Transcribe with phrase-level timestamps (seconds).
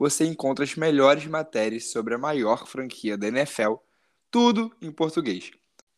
[0.00, 3.74] você encontra as melhores matérias sobre a maior franquia da NFL,
[4.30, 5.50] tudo em português.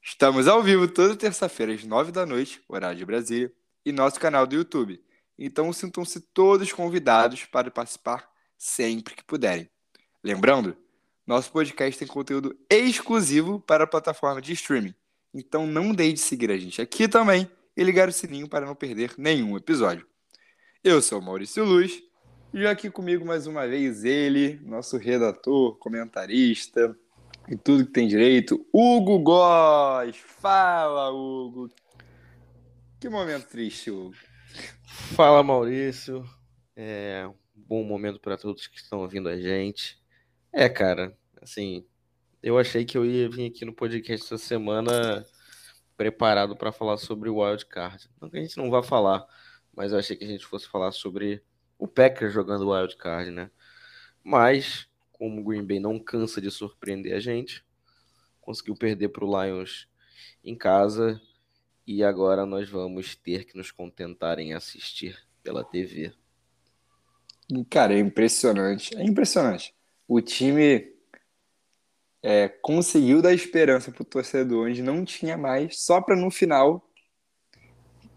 [0.03, 3.53] Estamos ao vivo toda terça-feira às nove da noite, horário de Brasília,
[3.87, 5.01] e nosso canal do YouTube.
[5.39, 9.71] Então sintam-se todos convidados para participar sempre que puderem.
[10.21, 10.77] Lembrando,
[11.25, 14.97] nosso podcast tem conteúdo exclusivo para a plataforma de streaming.
[15.33, 18.75] Então não deixe de seguir a gente aqui também e ligar o sininho para não
[18.75, 20.05] perder nenhum episódio.
[20.83, 22.03] Eu sou Maurício Luz
[22.53, 26.95] e aqui comigo mais uma vez ele, nosso redator, comentarista
[27.49, 30.17] e tudo que tem direito, Hugo Góes.
[30.17, 31.71] Fala, Hugo.
[33.01, 34.15] Que momento triste, Hugo.
[34.85, 36.25] Fala, Maurício.
[36.77, 39.99] É um bom momento para todos que estão ouvindo a gente.
[40.53, 41.87] É, cara, assim,
[42.43, 45.25] eu achei que eu ia vir aqui no podcast essa semana
[45.97, 48.11] preparado para falar sobre o Wild Card.
[48.21, 49.27] Não que a gente não vá falar,
[49.75, 51.43] mas eu achei que a gente fosse falar sobre
[51.83, 53.51] o Packers jogando Wild Card, né?
[54.23, 57.67] Mas, como o Green Bay não cansa de surpreender a gente,
[58.41, 59.89] conseguiu perder para o Lions
[60.45, 61.21] em casa
[61.85, 66.13] e agora nós vamos ter que nos contentar em assistir pela TV.
[67.69, 68.97] Cara, é impressionante.
[68.97, 69.75] É impressionante.
[70.07, 70.95] O time
[72.23, 76.89] é, conseguiu dar esperança pro torcedor onde não tinha mais, só para no final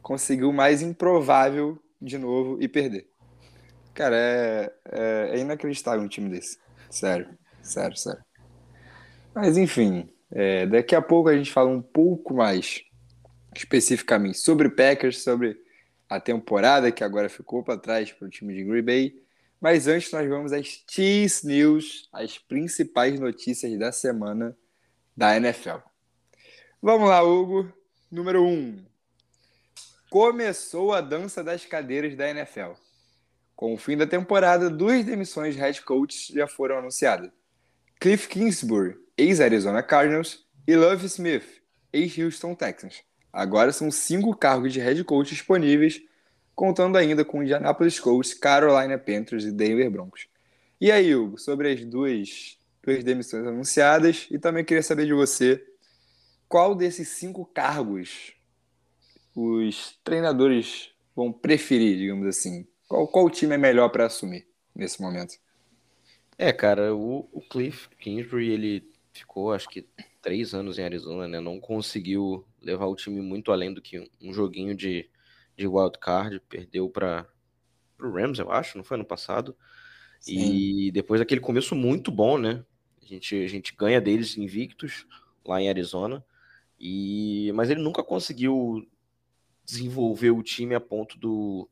[0.03, 3.14] conseguir o mais improvável de novo e perder.
[3.95, 6.59] Cara, é, é, é inacreditável um time desse.
[6.91, 7.27] Sério,
[7.63, 8.23] sério, sério.
[9.33, 12.83] Mas enfim, é, daqui a pouco a gente fala um pouco mais
[13.55, 15.57] especificamente sobre Packers, sobre
[16.07, 19.25] a temporada que agora ficou para trás para o time de Green Bay
[19.65, 24.55] mas antes nós vamos às Cheese News, as principais notícias da semana
[25.17, 25.77] da NFL.
[26.79, 27.73] Vamos lá, Hugo.
[28.11, 28.47] Número 1.
[28.47, 28.85] Um.
[30.07, 32.73] Começou a dança das cadeiras da NFL.
[33.55, 37.31] Com o fim da temporada, duas demissões de head coaches já foram anunciadas.
[37.99, 41.61] Cliff Kingsbury, ex-Arizona Cardinals, e Love Smith,
[41.93, 43.03] ex-Houston Texans.
[43.31, 46.01] Agora são cinco cargos de head coach disponíveis
[46.55, 50.27] contando ainda com Indianapolis Colts, Carolina Panthers e Denver Broncos.
[50.79, 55.61] E aí, Hugo, sobre as duas, duas demissões anunciadas, e também queria saber de você,
[56.47, 58.33] qual desses cinco cargos
[59.35, 62.65] os treinadores vão preferir, digamos assim?
[62.95, 65.35] Qual, qual time é melhor para assumir nesse momento?
[66.37, 69.85] É, cara, o, o Cliff Kingsbury, ele ficou, acho que,
[70.21, 71.41] três anos em Arizona, né?
[71.41, 75.09] Não conseguiu levar o time muito além do que um joguinho de
[75.57, 77.25] de wildcard, perdeu para
[77.97, 79.55] o Rams, eu acho, não foi ano passado.
[80.19, 80.53] Sim.
[80.53, 82.63] E depois daquele começo muito bom, né?
[83.01, 85.05] A gente, a gente ganha deles invictos
[85.45, 86.25] lá em Arizona.
[86.77, 88.85] E mas ele nunca conseguiu
[89.63, 91.69] desenvolver o time a ponto do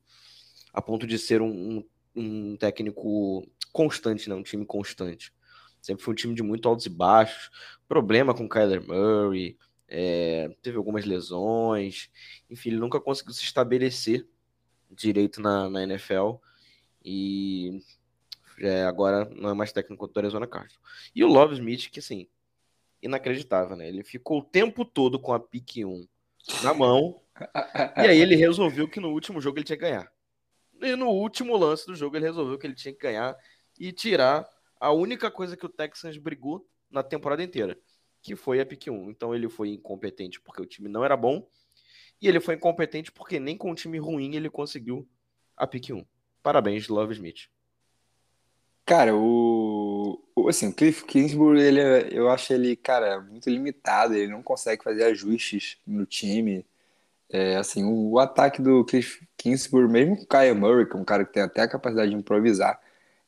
[0.74, 1.86] a ponto de ser um, um,
[2.16, 5.32] um técnico constante, não, um time constante.
[5.82, 7.50] Sempre foi um time de muito altos e baixos,
[7.88, 9.58] problema com Kyler Murray,
[9.88, 12.10] é, teve algumas lesões,
[12.50, 14.28] enfim, ele nunca conseguiu se estabelecer
[14.90, 16.36] direito na, na NFL
[17.04, 17.80] e
[18.60, 20.80] é, agora não é mais técnico do Arizona Cardinals.
[21.14, 22.28] E o Love Smith, que assim,
[23.02, 23.88] inacreditável, né?
[23.88, 26.08] Ele ficou o tempo todo com a pique 1
[26.64, 27.22] na mão
[27.98, 30.12] e aí ele resolveu que no último jogo ele tinha que ganhar.
[30.84, 33.36] E no último lance do jogo ele resolveu que ele tinha que ganhar
[33.80, 34.48] e tirar
[34.80, 37.78] a única coisa que o Texans brigou na temporada inteira,
[38.22, 39.10] que foi a pick 1.
[39.10, 41.48] Então ele foi incompetente porque o time não era bom,
[42.22, 45.08] e ele foi incompetente porque nem com um time ruim ele conseguiu
[45.56, 46.06] a pick 1.
[46.42, 47.50] Parabéns, Love Smith.
[48.86, 54.32] Cara, o, assim, o Cliff Kingsbury, ele, é, eu acho ele, cara, muito limitado, ele
[54.32, 56.66] não consegue fazer ajustes no time.
[57.34, 61.04] É, assim, o, ataque do Cliff Kingsbury, mesmo com o Kyle Murray, que é um
[61.04, 62.80] cara que tem até a capacidade de improvisar,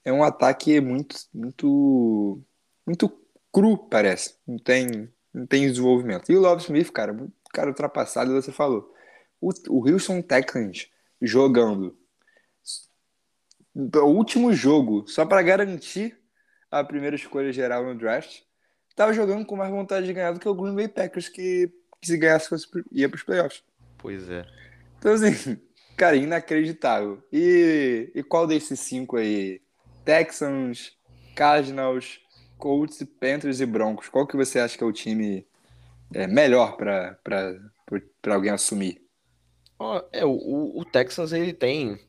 [0.03, 2.39] é um ataque muito, muito,
[2.85, 3.11] muito
[3.51, 4.35] cru, parece.
[4.47, 6.31] Não tem, não tem desenvolvimento.
[6.31, 7.17] E o Love Smith, cara,
[7.51, 8.93] cara ultrapassado, você falou.
[9.41, 10.87] O, o Houston Texans
[11.19, 11.97] jogando
[13.75, 16.15] o último jogo, só para garantir
[16.69, 18.41] a primeira escolha geral no draft,
[18.95, 22.07] tava jogando com mais vontade de ganhar do que o Green Bay Packers, que, que
[22.07, 23.63] se ganhasse fosse, ia para os playoffs.
[23.97, 24.45] Pois é.
[24.97, 25.59] Então, assim,
[25.95, 27.23] cara, inacreditável.
[27.31, 29.61] E, e qual desses cinco aí?
[30.03, 30.93] Texans,
[31.35, 32.19] Cardinals,
[32.57, 34.07] Colts, Panthers e Broncos.
[34.07, 35.45] Qual que você acha que é o time
[36.13, 37.17] é, melhor para
[38.27, 39.01] alguém assumir?
[39.77, 41.99] Oh, é, o, o Texans ele tem,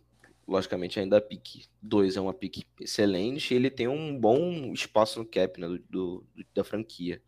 [0.46, 5.26] logicamente, ainda a pique 2 é uma pique excelente, ele tem um bom espaço no
[5.26, 7.20] cap né, do, do, da franquia.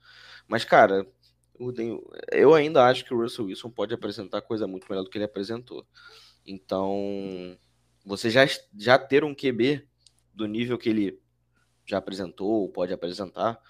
[0.47, 1.07] Mas, cara,
[2.31, 5.25] eu ainda acho que o Russell Wilson pode apresentar coisa muito melhor do que ele
[5.25, 5.87] apresentou.
[6.47, 7.57] Então,
[8.05, 8.47] você já,
[8.77, 9.87] já ter um QB
[10.33, 11.21] do nível que ele
[11.87, 13.61] já apresentou ou pode apresentar,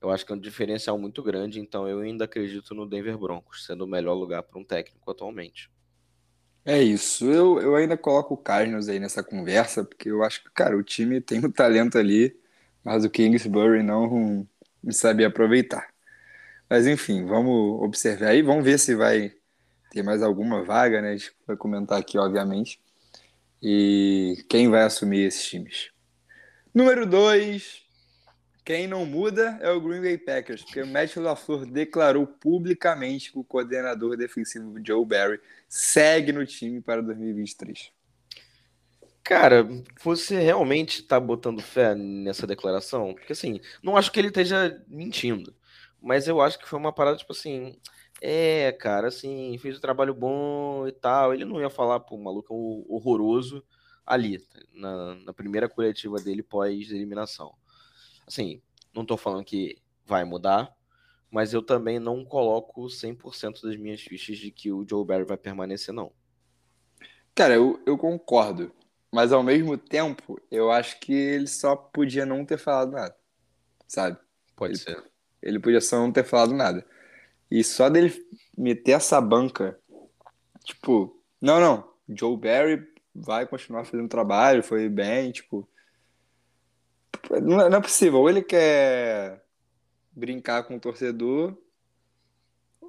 [0.00, 1.60] eu acho que é um diferencial muito grande.
[1.60, 5.70] Então, eu ainda acredito no Denver Broncos sendo o melhor lugar para um técnico atualmente.
[6.64, 7.24] É isso.
[7.24, 10.82] Eu, eu ainda coloco o Cardinals aí nessa conversa, porque eu acho que, cara, o
[10.82, 12.36] time tem o um talento ali,
[12.84, 14.46] mas o Kingsbury não,
[14.82, 15.88] não sabia aproveitar.
[16.70, 19.34] Mas enfim, vamos observar aí, vamos ver se vai
[19.90, 21.10] ter mais alguma vaga, né?
[21.10, 22.80] A gente vai comentar aqui, obviamente.
[23.60, 25.90] E quem vai assumir esses times.
[26.72, 27.82] Número 2,
[28.64, 33.38] quem não muda é o Green Bay Packers, porque o Matt LaFleur declarou publicamente que
[33.38, 37.90] o coordenador defensivo Joe Barry segue no time para 2023.
[39.24, 39.68] Cara,
[40.02, 43.12] você realmente está botando fé nessa declaração?
[43.12, 45.52] Porque assim, não acho que ele esteja mentindo.
[46.02, 47.76] Mas eu acho que foi uma parada, tipo assim.
[48.22, 51.32] É, cara, assim, fez um trabalho bom e tal.
[51.32, 53.64] Ele não ia falar pro maluco horroroso
[54.04, 57.54] ali, na, na primeira coletiva dele pós-eliminação.
[58.26, 58.60] Assim,
[58.94, 60.74] não tô falando que vai mudar,
[61.30, 65.36] mas eu também não coloco 100% das minhas fichas de que o Joe Barry vai
[65.36, 66.12] permanecer, não.
[67.34, 68.72] Cara, eu, eu concordo.
[69.12, 73.16] Mas ao mesmo tempo, eu acho que ele só podia não ter falado nada.
[73.86, 74.18] Sabe?
[74.54, 75.09] Pode ele, ser.
[75.42, 76.84] Ele podia só não ter falado nada.
[77.50, 78.12] E só dele
[78.56, 79.78] meter essa banca,
[80.64, 85.68] tipo, não, não, Joe Barry vai continuar fazendo trabalho, foi bem, tipo.
[87.42, 88.20] Não é, possível.
[88.20, 89.44] Ou ele quer
[90.12, 91.56] brincar com o torcedor,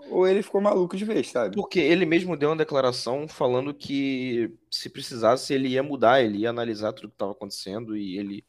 [0.09, 1.55] ou ele ficou maluco de vez, sabe?
[1.55, 6.49] Porque ele mesmo deu uma declaração falando que se precisasse ele ia mudar, ele ia
[6.49, 8.45] analisar tudo que estava acontecendo e ele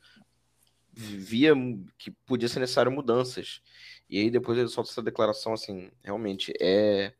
[0.93, 1.55] via
[1.99, 3.63] que podia ser necessário mudanças.
[4.12, 7.14] E aí depois ele solta essa declaração assim, realmente é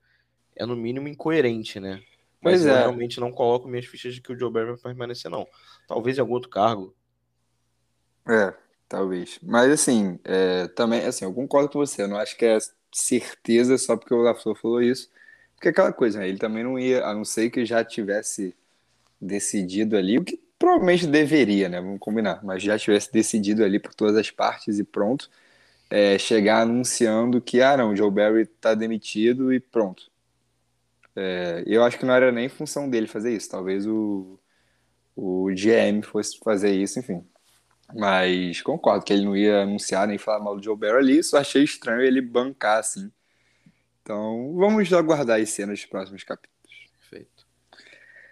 [0.55, 2.03] é no mínimo incoerente, né?
[2.39, 2.81] Mas pois eu é.
[2.81, 5.47] realmente não coloco minhas fichas de que o Joe Barry vai permanecer não.
[5.89, 6.95] Talvez em algum outro cargo.
[8.29, 8.53] É,
[8.87, 9.39] talvez.
[9.43, 12.59] Mas assim, é, também assim, eu concordo com você, eu não acho que é
[12.93, 15.11] certeza só porque o LaFleur falou isso.
[15.55, 16.29] Porque é aquela coisa, né?
[16.29, 18.55] Ele também não ia, a não ser que já tivesse
[19.19, 21.81] decidido ali, o que provavelmente deveria, né?
[21.81, 25.31] Vamos combinar, mas já tivesse decidido ali por todas as partes e pronto
[25.93, 30.11] é, chegar anunciando que, ah, não, o Joe Barry tá demitido e pronto.
[31.15, 34.41] É, eu acho que não era nem função dele fazer isso, talvez o,
[35.15, 37.23] o GM fosse fazer isso, enfim.
[37.95, 41.37] Mas concordo que ele não ia anunciar nem falar mal do Joe Barry ali, só
[41.37, 43.13] achei estranho ele bancar assim.
[44.01, 46.89] Então, vamos aguardar as cenas dos próximos capítulos.
[47.01, 47.47] Perfeito.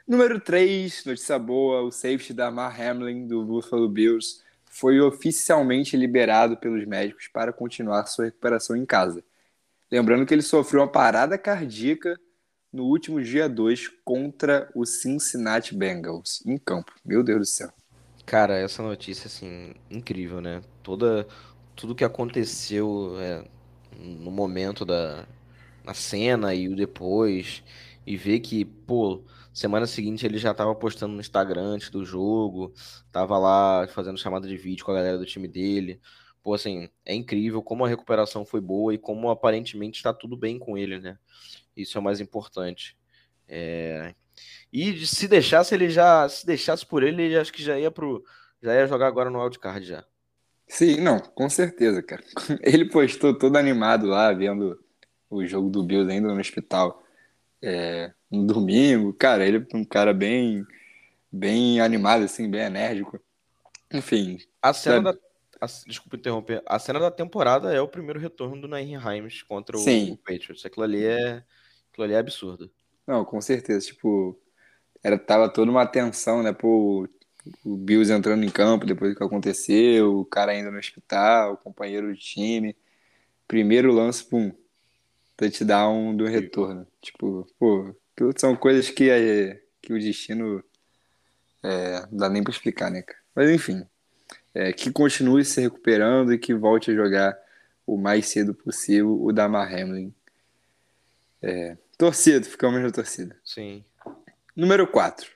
[0.09, 6.57] Número 3, notícia boa, o safety da Mar Hamlin do Buffalo Bills foi oficialmente liberado
[6.57, 9.23] pelos médicos para continuar sua recuperação em casa.
[9.91, 12.19] Lembrando que ele sofreu uma parada cardíaca
[12.73, 16.95] no último dia 2 contra o Cincinnati Bengals, em campo.
[17.05, 17.71] Meu Deus do céu.
[18.25, 20.63] Cara, essa notícia, assim, incrível, né?
[20.85, 21.27] Toda,
[21.75, 23.45] tudo que aconteceu é,
[23.99, 25.27] no momento da
[25.85, 27.65] na cena e o depois,
[28.11, 32.73] e ver que, pô, Semana seguinte ele já tava postando no Instagram antes do jogo,
[33.11, 36.01] tava lá fazendo chamada de vídeo com a galera do time dele.
[36.43, 40.59] Pô, assim, é incrível como a recuperação foi boa e como aparentemente está tudo bem
[40.59, 41.19] com ele, né?
[41.77, 42.97] Isso é o mais importante.
[43.49, 44.15] É...
[44.73, 48.25] E se deixasse ele já, se deixasse por ele, ele acho que já ia pro,
[48.63, 50.05] já ia jogar agora no wildcard já.
[50.69, 52.23] Sim, não, com certeza, cara.
[52.63, 54.79] Ele postou todo animado lá, vendo
[55.29, 57.00] o jogo do Bills ainda no hospital.
[57.63, 59.13] É, no domingo.
[59.13, 60.65] Cara, ele é um cara bem,
[61.31, 63.21] bem animado, assim, bem enérgico.
[63.93, 64.39] Enfim.
[64.63, 65.19] A cena da.
[65.61, 66.63] A, desculpa interromper.
[66.67, 70.17] A cena da temporada é o primeiro retorno do Nair Himes contra o, Sim.
[70.25, 70.65] Patriots.
[70.65, 71.45] Aquilo ali é.
[71.91, 72.71] Aquilo ali é absurdo.
[73.07, 73.87] Não, com certeza.
[73.87, 74.41] Tipo,
[75.03, 76.53] era, tava toda uma tensão, né?
[76.53, 77.07] Pô,
[77.65, 81.57] o Bills entrando em campo depois do que aconteceu, o cara ainda no hospital, o
[81.57, 82.77] companheiro de time.
[83.49, 84.53] Primeiro lance, pum,
[85.41, 86.87] touchdown do retorno.
[87.01, 87.95] Tipo, pô,
[88.37, 90.63] são coisas que, é, que o destino
[91.63, 93.19] é, não dá nem para explicar, né, cara?
[93.35, 93.87] Mas enfim,
[94.55, 97.39] é, que continue se recuperando e que volte a jogar
[97.87, 100.15] o mais cedo possível o Damar Hamlin.
[101.43, 103.35] É, torcido, ficamos na torcida.
[103.43, 103.83] Sim.
[104.55, 105.31] Número 4.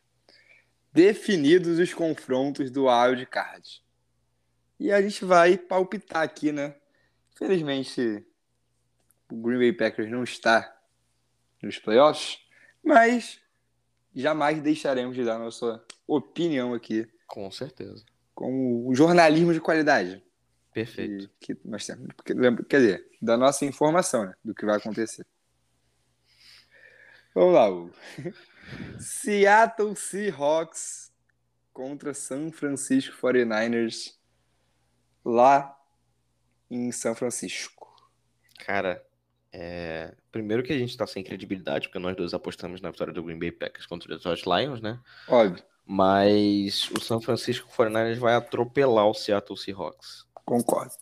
[0.92, 3.82] Definidos os confrontos do Wild Card.
[4.78, 6.74] E a gente vai palpitar aqui, né?
[7.32, 8.24] Infelizmente,
[9.30, 10.76] o Green Bay Packers não está
[11.62, 12.38] nos playoffs,
[12.82, 13.40] mas
[14.14, 17.08] jamais deixaremos de dar nossa opinião aqui.
[17.26, 18.04] Com certeza.
[18.34, 20.22] Com o jornalismo de qualidade.
[20.72, 21.30] Perfeito.
[21.40, 22.08] Que, que nós temos.
[22.68, 24.34] Quer dizer, da nossa informação, né?
[24.44, 25.24] Do que vai acontecer.
[27.34, 27.92] Vamos lá, Hugo.
[28.98, 31.12] Seattle Seahawks
[31.72, 34.14] contra San Francisco 49ers
[35.24, 35.76] lá
[36.70, 37.92] em São Francisco.
[38.64, 39.04] Cara,
[39.56, 40.12] é...
[40.32, 43.38] primeiro que a gente tá sem credibilidade, porque nós dois apostamos na vitória do Green
[43.38, 44.98] Bay Packers contra o Detroit Lions, né?
[45.28, 45.62] Óbvio.
[45.86, 50.26] Mas o São Francisco 49ers vai atropelar o Seattle Seahawks.
[50.44, 50.94] Concordo.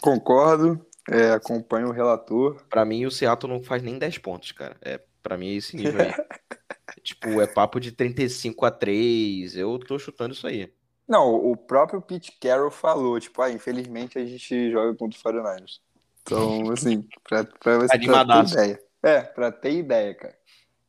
[0.00, 0.86] Concordo.
[1.10, 2.64] É, acompanho o relator.
[2.70, 4.76] Para mim, o Seattle não faz nem 10 pontos, cara.
[4.80, 6.12] É, para mim é esse nível aí.
[7.02, 9.56] tipo, é papo de 35 a 3.
[9.56, 10.72] Eu tô chutando isso aí.
[11.06, 15.80] Não, o próprio Pete Carroll falou, tipo, ah, infelizmente a gente joga contra o 49ers.
[16.26, 18.82] Então, assim, pra, pra você pra ter ideia.
[19.00, 20.36] É, pra ter ideia, cara.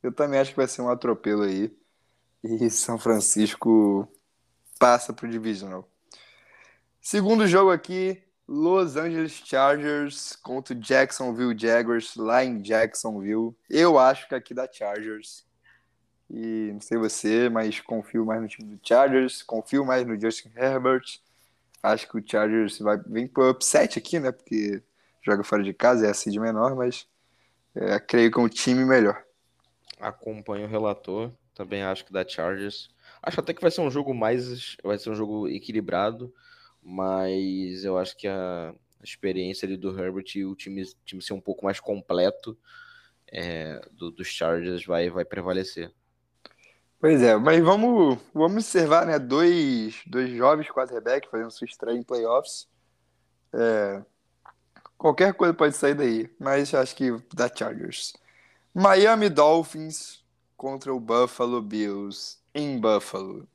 [0.02, 1.72] Eu também acho que vai ser um atropelo aí.
[2.42, 4.08] E São Francisco
[4.80, 5.88] passa pro Divisional.
[7.00, 13.56] Segundo jogo aqui, Los Angeles Chargers contra o Jacksonville Jaguars lá em Jacksonville.
[13.70, 15.46] Eu acho que aqui dá Chargers.
[16.28, 20.50] E não sei você, mas confio mais no time do Chargers, confio mais no Justin
[20.56, 21.20] Herbert.
[21.82, 24.32] Acho que o Chargers vai vem pro upset aqui, né?
[24.32, 24.82] Porque
[25.22, 27.08] joga fora de casa, é a seed menor, mas
[27.74, 29.22] é, creio que é um time melhor.
[30.00, 32.90] Acompanho o relator, também acho que dá Chargers.
[33.22, 36.32] Acho até que vai ser um jogo mais, vai ser um jogo equilibrado
[36.90, 41.40] mas eu acho que a experiência ali do Herbert e o time, time ser um
[41.40, 42.58] pouco mais completo
[43.30, 45.92] é, do, dos Chargers vai, vai prevalecer.
[46.98, 49.18] Pois é, mas vamos, vamos observar, né?
[49.18, 52.66] Dois, dois jovens quarterback fazendo sua estreia em playoffs.
[53.52, 54.02] É,
[54.98, 58.12] qualquer coisa pode sair daí, mas acho que da Chargers.
[58.74, 60.24] Miami Dolphins
[60.56, 63.48] contra o Buffalo Bills em Buffalo.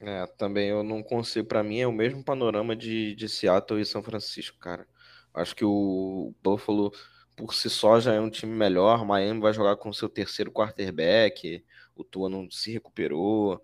[0.00, 1.46] É, também eu não consigo.
[1.48, 4.86] Para mim é o mesmo panorama de, de Seattle e São Francisco, cara.
[5.34, 6.92] Acho que o Buffalo
[7.36, 9.04] por si só já é um time melhor.
[9.04, 11.64] Miami vai jogar com seu terceiro quarterback.
[11.94, 13.62] O Tua não se recuperou.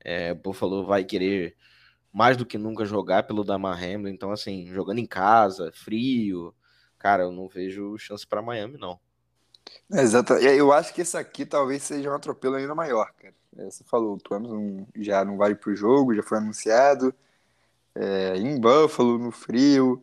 [0.00, 1.56] É, Buffalo vai querer
[2.14, 4.12] mais do que nunca jogar pelo Damar Hamlin.
[4.12, 6.54] Então, assim, jogando em casa, frio,
[6.96, 9.00] cara, eu não vejo chance para Miami, não.
[9.90, 10.34] Exato.
[10.34, 13.34] Eu acho que esse aqui talvez seja um atropelo ainda maior, cara.
[13.58, 17.12] É, você falou, o já não vai pro jogo, já foi anunciado.
[17.96, 20.00] É, em Buffalo, no frio.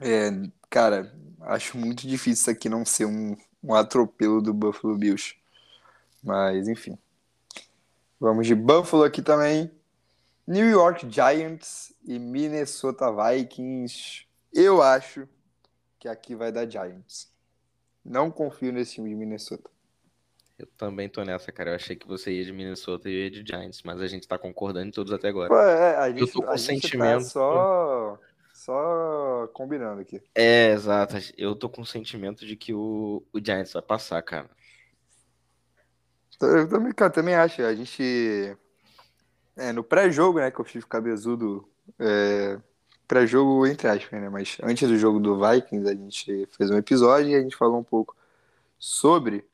[0.00, 0.30] É,
[0.68, 5.36] cara, acho muito difícil isso aqui não ser um, um atropelo do Buffalo Bills.
[6.22, 6.98] Mas, enfim.
[8.18, 9.70] Vamos de Buffalo aqui também.
[10.50, 14.26] New York Giants e Minnesota Vikings.
[14.52, 15.28] Eu acho
[15.96, 17.32] que aqui vai dar Giants.
[18.04, 19.70] Não confio nesse time de Minnesota.
[20.58, 21.70] Eu também tô nessa, cara.
[21.70, 24.26] Eu achei que você ia de Minnesota e eu ia de Giants, mas a gente
[24.26, 25.48] tá concordando em todos até agora.
[25.48, 27.22] Pô, é, a gente, eu tô com sentimento.
[27.22, 28.18] Tá só,
[28.52, 30.20] só combinando aqui.
[30.34, 31.14] É, exato.
[31.38, 34.50] Eu tô com o sentimento de que o, o Giants vai passar, cara.
[36.42, 37.62] Eu também, cara, também acho.
[37.62, 38.58] A gente.
[39.60, 41.68] É, no pré-jogo, né, que eu fiz cabezudo.
[41.98, 42.58] É,
[43.06, 44.28] pré-jogo, entre aspas, né?
[44.28, 47.78] Mas antes do jogo do Vikings, a gente fez um episódio e a gente falou
[47.78, 48.16] um pouco
[48.78, 49.44] sobre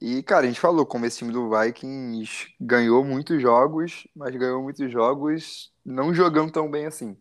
[0.00, 4.62] e, cara, a gente falou como esse time do Vikings ganhou muitos jogos, mas ganhou
[4.62, 7.14] muitos jogos não jogando tão bem assim.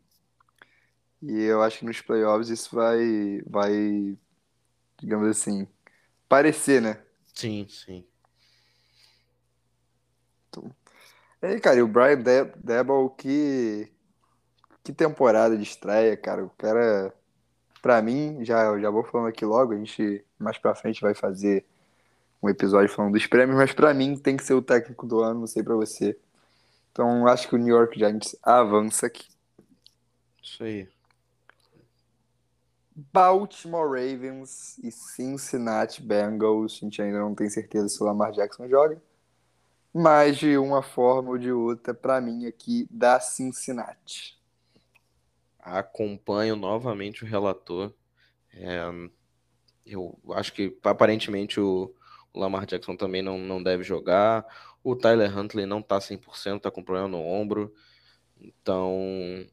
[1.22, 4.18] E eu acho que nos playoffs isso vai, vai,
[4.98, 5.68] digamos assim,
[6.30, 7.04] parecer, né?
[7.34, 8.06] Sim, sim.
[10.48, 10.74] Então,
[11.42, 13.92] aí, cara, e o Brian Debble, que,
[14.84, 16.46] que temporada de estreia, cara.
[16.46, 17.14] O cara,
[17.82, 21.66] pra mim, já, já vou falando aqui logo, a gente mais pra frente vai fazer
[22.42, 25.42] um episódio falando dos prêmios, mas para mim tem que ser o técnico do ano,
[25.42, 26.18] não sei para você.
[26.92, 29.28] Então acho que o New York Giants avança aqui.
[30.42, 30.88] Isso aí.
[33.14, 36.80] Baltimore Ravens e Cincinnati Bengals.
[36.82, 39.02] A gente ainda não tem certeza se o Lamar Jackson joga.
[39.94, 44.38] Mas de uma forma ou de outra, para mim aqui, da Cincinnati.
[45.60, 47.94] Acompanho novamente o relator.
[48.54, 48.82] É,
[49.86, 51.94] eu acho que aparentemente o,
[52.34, 54.46] o Lamar Jackson também não, não deve jogar.
[54.84, 57.74] O Tyler Huntley não tá 100%, tá com problema no ombro.
[58.40, 59.46] Então,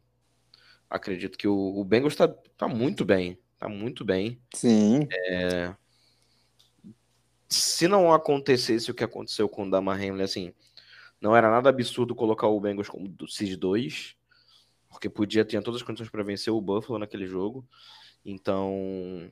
[0.88, 3.38] acredito que o, o Bengals tá, tá muito bem.
[3.58, 4.40] Tá muito bem.
[4.54, 5.08] Sim.
[5.10, 5.74] É...
[7.48, 10.52] Se não acontecesse o que aconteceu com o Damar Hamlin, assim,
[11.20, 14.16] não era nada absurdo colocar o Bengals como do Seed 2.
[14.88, 17.66] porque podia ter todas as condições para vencer o Buffalo naquele jogo.
[18.24, 19.30] Então,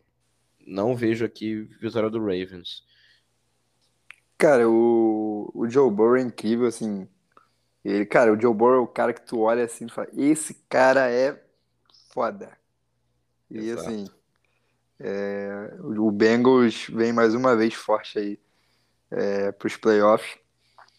[0.67, 2.85] não vejo aqui vitória do Ravens.
[4.39, 7.09] Cara, o, o Joe Burrow é incrível, assim.
[7.85, 10.55] Ele, cara, o Joe Burrow é o cara que tu olha assim e fala, esse
[10.69, 11.43] cara é
[12.13, 12.57] foda.
[13.51, 13.89] E Exato.
[13.89, 14.07] assim,
[15.01, 18.41] é, o Bengals vem mais uma vez forte aí
[19.11, 20.39] é, para os playoffs.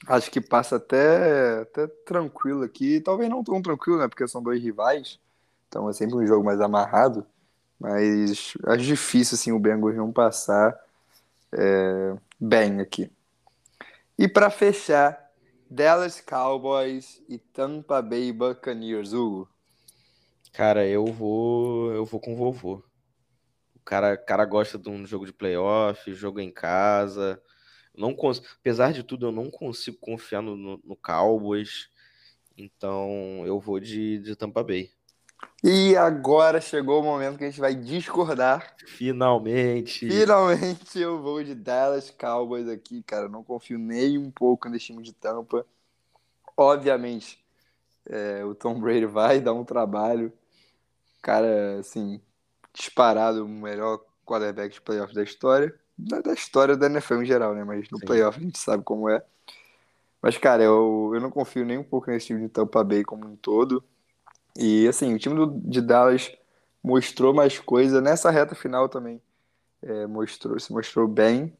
[0.07, 2.99] Acho que passa até, até tranquilo aqui.
[3.01, 4.07] Talvez não tão tranquilo, né?
[4.07, 5.19] Porque são dois rivais.
[5.67, 7.25] Então é sempre um jogo mais amarrado.
[7.79, 10.77] Mas acho difícil assim, o Bengals não passar
[11.51, 13.11] é, bem aqui.
[14.17, 15.29] E para fechar,
[15.69, 19.49] Dallas Cowboys e Tampa Bay Buccaneers, Hugo.
[20.53, 22.81] Cara, eu vou, eu vou com o vovô.
[23.85, 27.39] O cara, cara gosta de um jogo de playoff, jogo em casa.
[27.95, 28.41] Não cons...
[28.59, 31.87] Apesar de tudo, eu não consigo confiar no, no, no Cowboys.
[32.57, 34.89] Então, eu vou de, de Tampa Bay.
[35.63, 38.75] E agora chegou o momento que a gente vai discordar.
[38.87, 40.09] Finalmente.
[40.09, 43.29] Finalmente eu vou de Dallas Cowboys aqui, cara.
[43.29, 45.63] Não confio nem um pouco nesse time de Tampa.
[46.57, 47.39] Obviamente,
[48.09, 50.33] é, o Tom Brady vai dar um trabalho.
[51.21, 52.19] Cara, assim,
[52.75, 55.73] disparado o melhor quarterback de playoff da história.
[55.97, 57.63] Da, da história da NFL em geral, né?
[57.63, 58.05] Mas no Sim.
[58.05, 59.23] playoff a gente sabe como é.
[60.21, 63.25] Mas, cara, eu, eu não confio nem um pouco nesse time de Tampa Bay como
[63.25, 63.83] um todo.
[64.57, 66.31] E, assim, o time do, de Dallas
[66.83, 69.21] mostrou mais coisa nessa reta final também.
[69.81, 71.55] É, mostrou, se mostrou bem.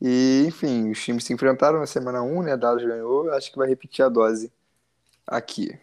[0.00, 2.56] E, enfim, os times se enfrentaram na semana 1, né?
[2.56, 3.30] Dallas ganhou.
[3.32, 4.52] Acho que vai repetir a dose
[5.26, 5.78] aqui.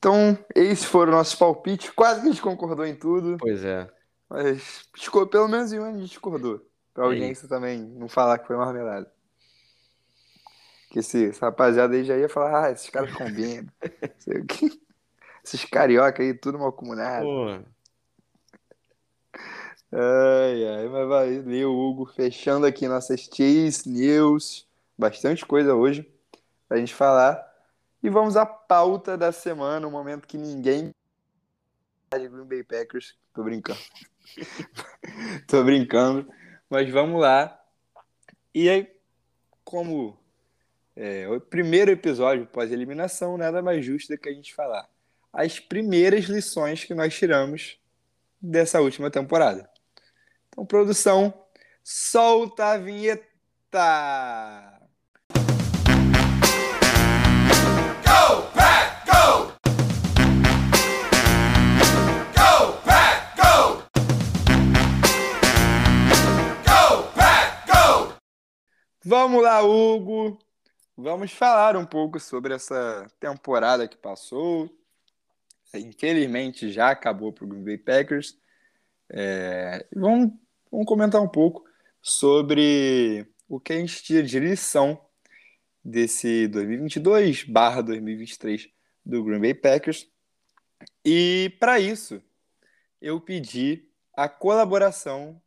[0.00, 1.90] Então, esses foram nossos palpites.
[1.90, 3.36] Quase que a gente concordou em tudo.
[3.38, 3.86] Pois é.
[4.30, 4.88] Mas
[5.30, 6.66] pelo menos em um a gente discordou.
[6.94, 9.12] Pra É audiência também não falar que foi marmelada.
[10.90, 13.66] Que esse, essa rapaziada aí já ia falar, ah, esses caras combinam.
[14.02, 14.70] Não sei o quê.
[15.44, 17.24] Esses carioca aí, tudo mal comunado.
[17.24, 17.60] Pô,
[19.92, 22.06] Ai, ai, mas valeu, Hugo.
[22.06, 24.66] Fechando aqui nossas Chase News.
[24.98, 26.10] Bastante coisa hoje
[26.68, 27.49] pra gente falar.
[28.02, 30.90] E vamos à pauta da semana, um momento que ninguém
[32.12, 33.16] de Green Bay Packers.
[33.34, 33.80] Tô brincando.
[35.46, 36.28] Tô brincando.
[36.68, 37.60] Mas vamos lá.
[38.54, 38.90] E aí,
[39.62, 40.18] como
[40.96, 44.88] é, o primeiro episódio pós-eliminação, nada mais justo do que a gente falar
[45.32, 47.78] as primeiras lições que nós tiramos
[48.40, 49.68] dessa última temporada.
[50.48, 51.32] Então, produção,
[51.82, 53.28] solta a vinheta!
[69.02, 70.38] Vamos lá, Hugo!
[70.94, 74.68] Vamos falar um pouco sobre essa temporada que passou.
[75.72, 78.38] Infelizmente já acabou para o Green Bay Packers.
[79.08, 80.34] É, vamos,
[80.70, 81.64] vamos comentar um pouco
[82.02, 85.02] sobre o que a gente tira de lição
[85.82, 88.70] desse 2022/2023
[89.02, 90.06] do Green Bay Packers.
[91.02, 92.22] E para isso,
[93.00, 95.40] eu pedi a colaboração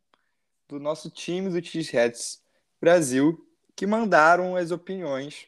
[0.66, 2.42] do nosso time do Cheeseheads
[2.84, 3.42] Brasil,
[3.74, 5.46] que mandaram as opiniões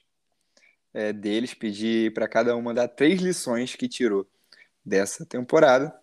[0.94, 1.53] é, deles.
[1.53, 4.27] Pedi para cada um mandar três lições que tirou
[4.83, 5.94] dessa temporada.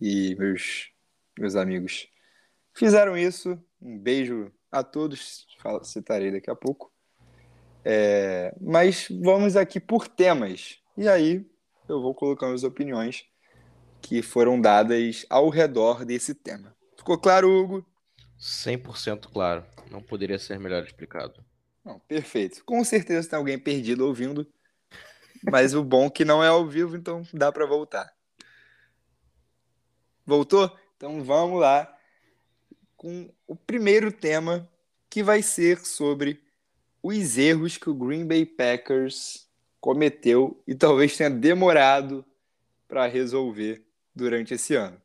[0.00, 0.92] E meus,
[1.36, 2.08] meus amigos
[2.72, 3.60] fizeram isso.
[3.82, 5.44] Um beijo a todos,
[5.82, 6.92] citarei daqui a pouco.
[7.84, 10.80] É, mas vamos aqui por temas.
[10.96, 11.44] E aí
[11.88, 13.24] eu vou colocando as opiniões
[14.00, 16.76] que foram dadas ao redor desse tema.
[16.96, 17.84] Ficou claro, Hugo?
[18.38, 19.64] 100% claro.
[19.90, 21.44] Não poderia ser melhor explicado.
[21.84, 22.64] Não, perfeito.
[22.64, 24.46] Com certeza tem alguém perdido ouvindo,
[25.50, 28.12] mas o bom é que não é ao vivo, então dá para voltar.
[30.24, 30.76] Voltou?
[30.96, 31.96] Então vamos lá
[32.96, 34.68] com o primeiro tema
[35.08, 36.42] que vai ser sobre
[37.02, 39.48] os erros que o Green Bay Packers
[39.80, 42.24] cometeu e talvez tenha demorado
[42.88, 45.00] para resolver durante esse ano.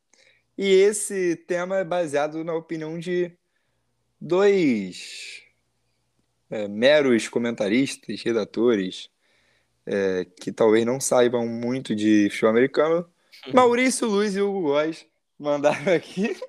[0.63, 3.31] E esse tema é baseado na opinião de
[4.19, 5.41] dois
[6.51, 9.09] é, meros comentaristas, redatores,
[9.87, 13.09] é, que talvez não saibam muito de futebol americano.
[13.51, 15.03] Maurício Luiz e Hugo Góes
[15.39, 16.39] mandaram aqui.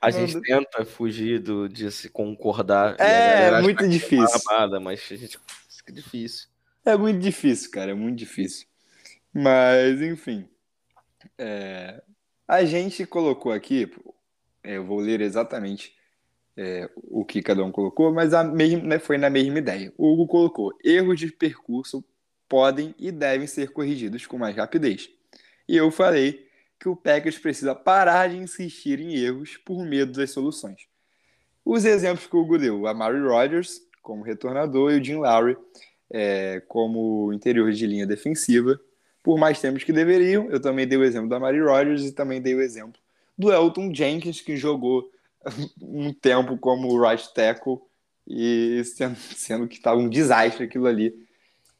[0.00, 2.96] A gente Manda- tenta fugir do, de se concordar.
[2.98, 4.40] a É, acha muito difícil.
[4.50, 6.48] Armada, mas a gente fica difícil.
[6.86, 8.66] É muito difícil, cara, é muito difícil.
[9.30, 10.48] Mas, enfim.
[11.36, 12.02] É,
[12.46, 13.90] a gente colocou aqui,
[14.62, 15.94] é, eu vou ler exatamente
[16.56, 19.92] é, o que cada um colocou, mas a mesma, né, foi na mesma ideia.
[19.96, 22.04] O Hugo colocou erros de percurso
[22.48, 25.10] podem e devem ser corrigidos com mais rapidez.
[25.68, 26.46] E eu falei
[26.78, 30.86] que o Packers precisa parar de insistir em erros por medo das soluções.
[31.64, 35.56] Os exemplos que o Hugo deu, a Mary Rodgers como retornador e o Jim Lowry
[36.10, 38.78] é, como interior de linha defensiva,
[39.24, 40.48] por mais tempo que deveriam.
[40.50, 43.00] Eu também dei o exemplo da Mary Rodgers e também dei o exemplo
[43.36, 45.10] do Elton Jenkins, que jogou
[45.82, 47.80] um tempo como right tackle
[48.28, 51.26] e sendo, sendo que estava um desastre aquilo ali.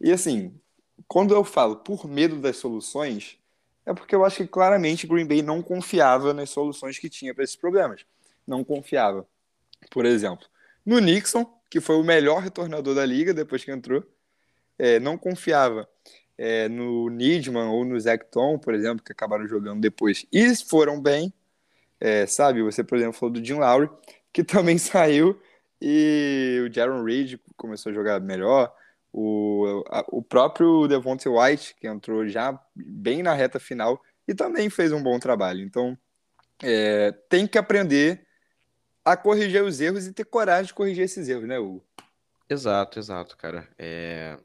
[0.00, 0.58] E assim,
[1.06, 3.38] quando eu falo por medo das soluções,
[3.86, 7.44] é porque eu acho que claramente Green Bay não confiava nas soluções que tinha para
[7.44, 8.04] esses problemas.
[8.46, 9.28] Não confiava.
[9.90, 10.46] Por exemplo,
[10.84, 14.02] no Nixon, que foi o melhor retornador da liga depois que entrou,
[14.78, 15.88] é, não confiava
[16.36, 21.32] é, no Nidman ou no Zecton, por exemplo, que acabaram jogando depois e foram bem.
[22.00, 23.88] É, sabe, você, por exemplo, falou do Jim Lowry,
[24.32, 25.40] que também saiu,
[25.80, 28.74] e o Jaron Reed começou a jogar melhor.
[29.12, 34.68] O, a, o próprio Devontae White, que entrou já bem na reta final e também
[34.68, 35.60] fez um bom trabalho.
[35.60, 35.96] Então,
[36.62, 38.26] é, tem que aprender
[39.04, 41.84] a corrigir os erros e ter coragem de corrigir esses erros, né, Hugo?
[42.48, 43.68] Exato, exato, cara.
[43.78, 44.38] É...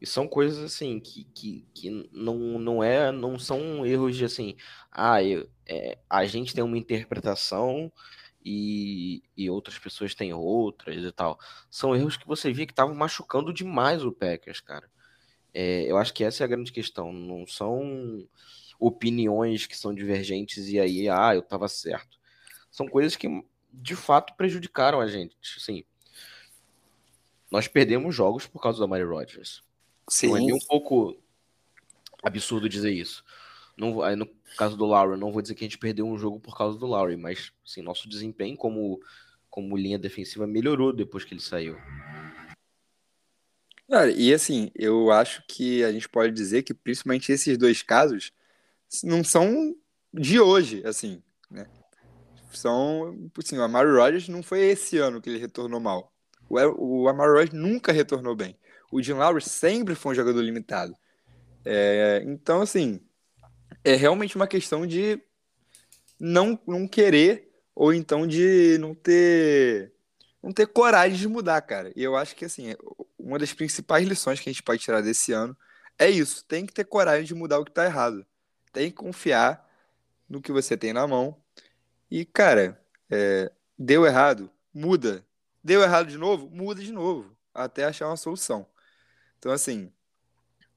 [0.00, 4.56] E são coisas assim que, que, que não, não é, não são erros de assim,
[4.92, 7.92] ah, eu, é, a gente tem uma interpretação
[8.44, 11.38] e, e outras pessoas têm outras e tal.
[11.70, 14.88] São erros que você via que estavam machucando demais o Packers, cara.
[15.52, 17.12] É, eu acho que essa é a grande questão.
[17.12, 18.26] Não são
[18.78, 22.18] opiniões que são divergentes e aí, ah, eu tava certo.
[22.70, 23.28] São coisas que
[23.72, 25.36] de fato prejudicaram a gente.
[25.56, 25.84] Assim,
[27.50, 29.62] nós perdemos jogos por causa da Mary Rodgers.
[30.08, 30.50] Sim.
[30.50, 31.16] É um pouco
[32.22, 33.24] absurdo dizer isso.
[33.76, 36.40] Não, aí no caso do Lowry, não vou dizer que a gente perdeu um jogo
[36.40, 39.00] por causa do Lowry, mas assim, nosso desempenho como,
[39.48, 41.76] como linha defensiva melhorou depois que ele saiu.
[43.88, 48.32] Cara, e assim, eu acho que a gente pode dizer que principalmente esses dois casos
[49.02, 49.74] não são
[50.12, 51.66] de hoje, assim, né?
[52.52, 56.12] São, assim, o Amari Rodgers não foi esse ano que ele retornou mal.
[56.50, 58.56] O, o Amari Rodgers nunca retornou bem.
[58.90, 60.96] O Jim Lowry sempre foi um jogador limitado.
[61.64, 63.00] É, então, assim,
[63.84, 65.20] é realmente uma questão de
[66.18, 69.92] não, não querer ou então de não ter
[70.42, 71.92] não ter coragem de mudar, cara.
[71.94, 72.74] E eu acho que assim,
[73.18, 75.56] uma das principais lições que a gente pode tirar desse ano
[75.98, 78.24] é isso, tem que ter coragem de mudar o que tá errado.
[78.72, 79.68] Tem que confiar
[80.28, 81.36] no que você tem na mão.
[82.10, 85.24] E, cara, é, deu errado, muda.
[85.62, 88.66] Deu errado de novo, muda de novo, até achar uma solução.
[89.38, 89.92] Então, assim,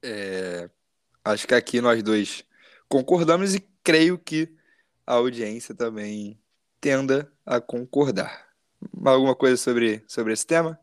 [0.03, 0.69] é,
[1.25, 2.43] acho que aqui nós dois
[2.87, 4.53] concordamos e creio que
[5.05, 6.39] a audiência também
[6.79, 8.47] tenda a concordar.
[9.03, 10.79] Alguma coisa sobre, sobre esse tema?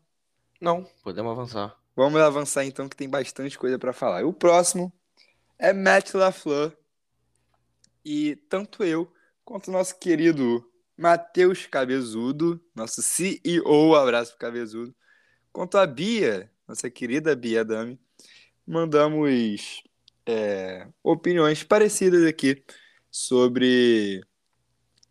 [0.59, 1.75] Não, podemos avançar.
[1.95, 4.25] Vamos avançar então, que tem bastante coisa para falar.
[4.25, 4.91] O próximo
[5.57, 6.73] é Matt LaFleur.
[8.03, 9.11] E tanto eu
[9.43, 10.65] quanto o nosso querido
[10.97, 14.95] Matheus Cabezudo, nosso CEO, abraço pro Cabezudo,
[15.51, 17.99] quanto a Bia, nossa querida Bia Dami,
[18.65, 19.81] mandamos
[20.23, 22.63] é, opiniões parecidas aqui
[23.09, 24.23] sobre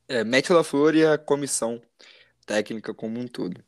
[0.07, 1.83] é, Matt LaFleur e a comissão
[2.47, 3.61] técnica como um todo.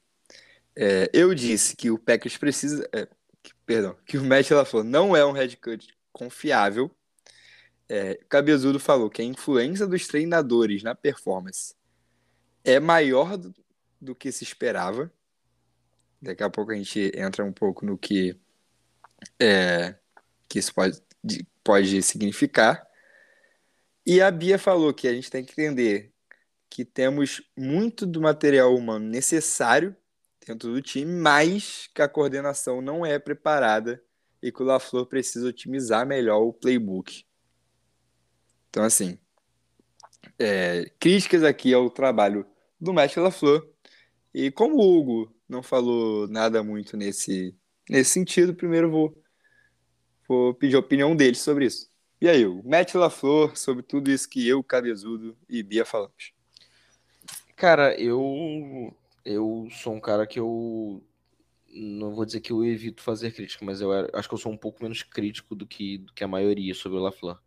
[0.77, 2.89] É, eu disse que o Packers precisa.
[2.93, 3.09] É,
[3.43, 6.89] que, perdão, que o Matt LaFleur não é um head coach confiável.
[7.89, 11.75] É, Cabezudo falou que a influência dos treinadores na performance
[12.63, 13.53] é maior do,
[14.01, 15.13] do que se esperava.
[16.21, 18.39] Daqui a pouco a gente entra um pouco no que,
[19.39, 19.95] é,
[20.49, 21.01] que isso pode
[21.63, 22.87] pode significar.
[24.05, 26.13] E a Bia falou que a gente tem que entender
[26.69, 29.95] que temos muito do material humano necessário
[30.47, 34.03] dentro do time, mas que a coordenação não é preparada
[34.43, 37.25] e que o LaFleur precisa otimizar melhor o playbook.
[38.69, 39.19] Então, assim,
[40.39, 42.47] é, críticas aqui ao trabalho
[42.81, 43.69] do Matt LaFleur.
[44.33, 47.55] E como o Hugo não falou nada muito nesse,
[47.89, 49.21] nesse sentido, primeiro vou
[50.31, 51.91] Vou pedir a opinião deles sobre isso.
[52.21, 56.33] E aí, o Matt LaFleur, sobre tudo isso que eu, Cabezudo e Bia falamos.
[57.57, 61.03] Cara, eu eu sou um cara que eu
[61.69, 64.57] não vou dizer que eu evito fazer crítica, mas eu acho que eu sou um
[64.57, 67.41] pouco menos crítico do que, do que a maioria sobre o LaFleur.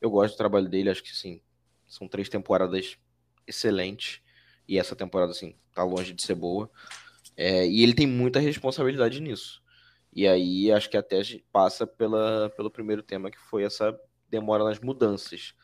[0.00, 1.40] Eu gosto do trabalho dele, acho que sim,
[1.86, 2.98] são três temporadas
[3.46, 4.20] excelentes
[4.66, 6.68] e essa temporada assim tá longe de ser boa.
[7.36, 9.62] É, e ele tem muita responsabilidade nisso.
[10.12, 11.20] E aí acho que até
[11.50, 13.98] passa pela, pelo primeiro tema, que foi essa
[14.30, 15.54] demora nas mudanças.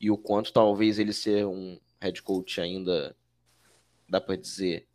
[0.00, 3.16] E o quanto talvez ele ser um head coach ainda,
[4.08, 4.86] dá para dizer,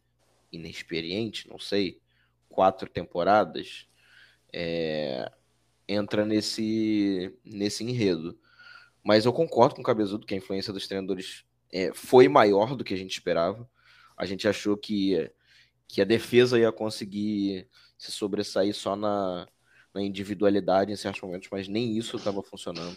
[0.52, 2.00] inexperiente, não sei,
[2.48, 3.88] quatro temporadas,
[4.54, 5.32] é,
[5.88, 8.38] entra nesse, nesse enredo.
[9.04, 12.84] Mas eu concordo com o Cabezudo que a influência dos treinadores é, foi maior do
[12.84, 13.70] que a gente esperava.
[14.16, 15.32] A gente achou que,
[15.90, 19.48] que a defesa ia conseguir se sobressair só na,
[19.94, 22.96] na individualidade em certos momentos, mas nem isso estava funcionando,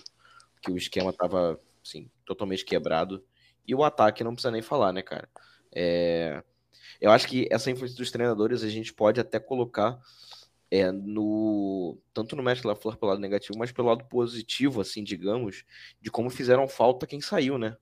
[0.54, 3.24] porque o esquema estava assim, totalmente quebrado.
[3.66, 5.28] E o ataque não precisa nem falar, né, cara?
[5.74, 6.44] É...
[7.00, 9.98] Eu acho que essa influência dos treinadores a gente pode até colocar
[10.70, 15.64] é, no tanto no Matt LaFleur pelo lado negativo, mas pelo lado positivo, assim, digamos,
[16.00, 17.76] de como fizeram falta quem saiu, né?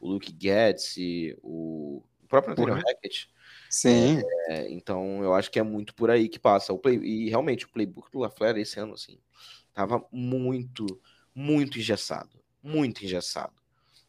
[0.00, 0.96] O Luke Getz,
[1.42, 2.74] o, o próprio Antonio.
[2.74, 3.30] Hackett.
[3.68, 4.22] Sim.
[4.48, 6.72] É, então eu acho que é muito por aí que passa.
[6.72, 9.18] O play, e realmente o playbook do LaFleur esse ano, assim,
[9.74, 10.86] tava muito,
[11.34, 12.38] muito engessado.
[12.62, 13.54] Muito engessado.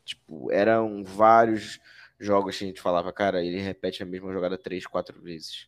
[0.06, 1.80] Tipo, eram vários
[2.20, 5.68] jogos que a gente falava, cara, ele repete a mesma jogada três, quatro vezes.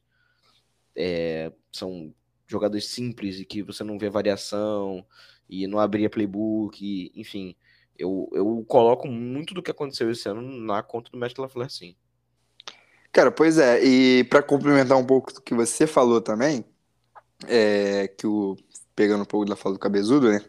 [0.95, 2.13] É, são
[2.47, 5.05] jogadas simples e que você não vê variação
[5.49, 7.55] e não abria playbook, e, enfim.
[7.97, 11.95] Eu, eu coloco muito do que aconteceu esse ano na conta do Matt LaFleur, sim.
[13.11, 16.63] Cara, pois é, e para complementar um pouco do que você falou também,
[17.47, 18.55] é, que o
[18.95, 20.41] pegando um pouco da fala do Cabezudo, né?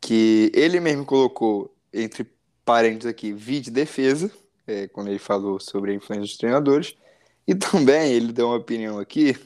[0.00, 2.30] Que ele mesmo colocou entre
[2.64, 4.30] parênteses aqui, vídeo defesa,
[4.66, 6.96] é, quando ele falou sobre a influência dos treinadores,
[7.46, 9.36] e também ele deu uma opinião aqui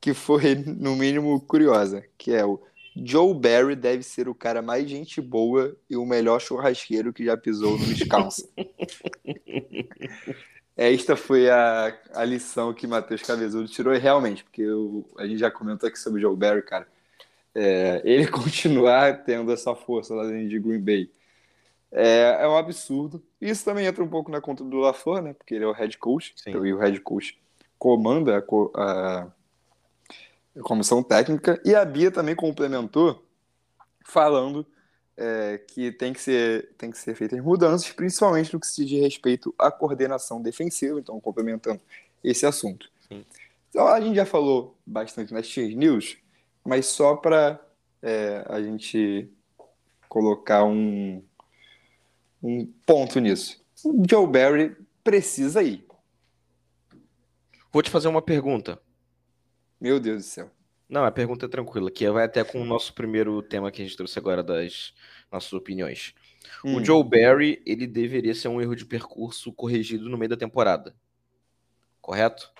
[0.00, 2.60] que foi, no mínimo, curiosa, que é o
[2.96, 7.36] Joe Barry deve ser o cara mais gente boa e o melhor churrasqueiro que já
[7.36, 8.48] pisou no Wisconsin.
[10.76, 15.38] Esta foi a, a lição que Matheus Cabezudo tirou, e realmente, porque eu- a gente
[15.38, 16.86] já comentou aqui sobre o Joe Barry, cara.
[17.54, 21.10] É, ele continuar tendo essa força lá dentro de Green Bay
[21.92, 23.22] é, é um absurdo.
[23.40, 25.34] Isso também entra um pouco na conta do LaFleur, né?
[25.34, 26.50] Porque ele é o head coach, Sim.
[26.52, 27.38] e o head coach
[27.78, 29.28] comanda a, co- a- a
[30.62, 31.60] comissão técnica.
[31.64, 33.24] E a Bia também complementou
[34.04, 34.66] falando
[35.16, 39.00] é, que tem que ser tem que ser feitas mudanças, principalmente no que se diz
[39.00, 41.80] respeito à coordenação defensiva, então complementando
[42.24, 42.90] esse assunto.
[43.08, 43.24] Sim.
[43.68, 46.18] Então, a gente já falou bastante nas Cheers News,
[46.64, 47.60] mas só para
[48.46, 49.30] a gente
[50.08, 51.22] colocar um,
[52.42, 53.62] um ponto nisso.
[53.84, 55.86] O Joe Barry precisa ir.
[57.72, 58.80] Vou te fazer uma pergunta.
[59.80, 60.50] Meu Deus do céu.
[60.88, 63.84] Não, a pergunta é tranquila, que vai até com o nosso primeiro tema que a
[63.84, 64.92] gente trouxe agora das
[65.30, 66.14] nossas opiniões.
[66.64, 70.36] Hum, O Joe Barry, ele deveria ser um erro de percurso corrigido no meio da
[70.36, 70.94] temporada.
[72.00, 72.50] Correto?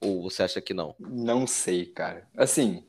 [0.00, 0.94] Ou você acha que não?
[0.98, 2.28] Não sei, cara.
[2.36, 2.84] Assim,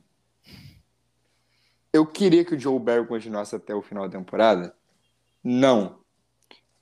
[1.93, 4.75] eu queria que o Joe Barry continuasse até o final da temporada.
[5.43, 5.99] Não.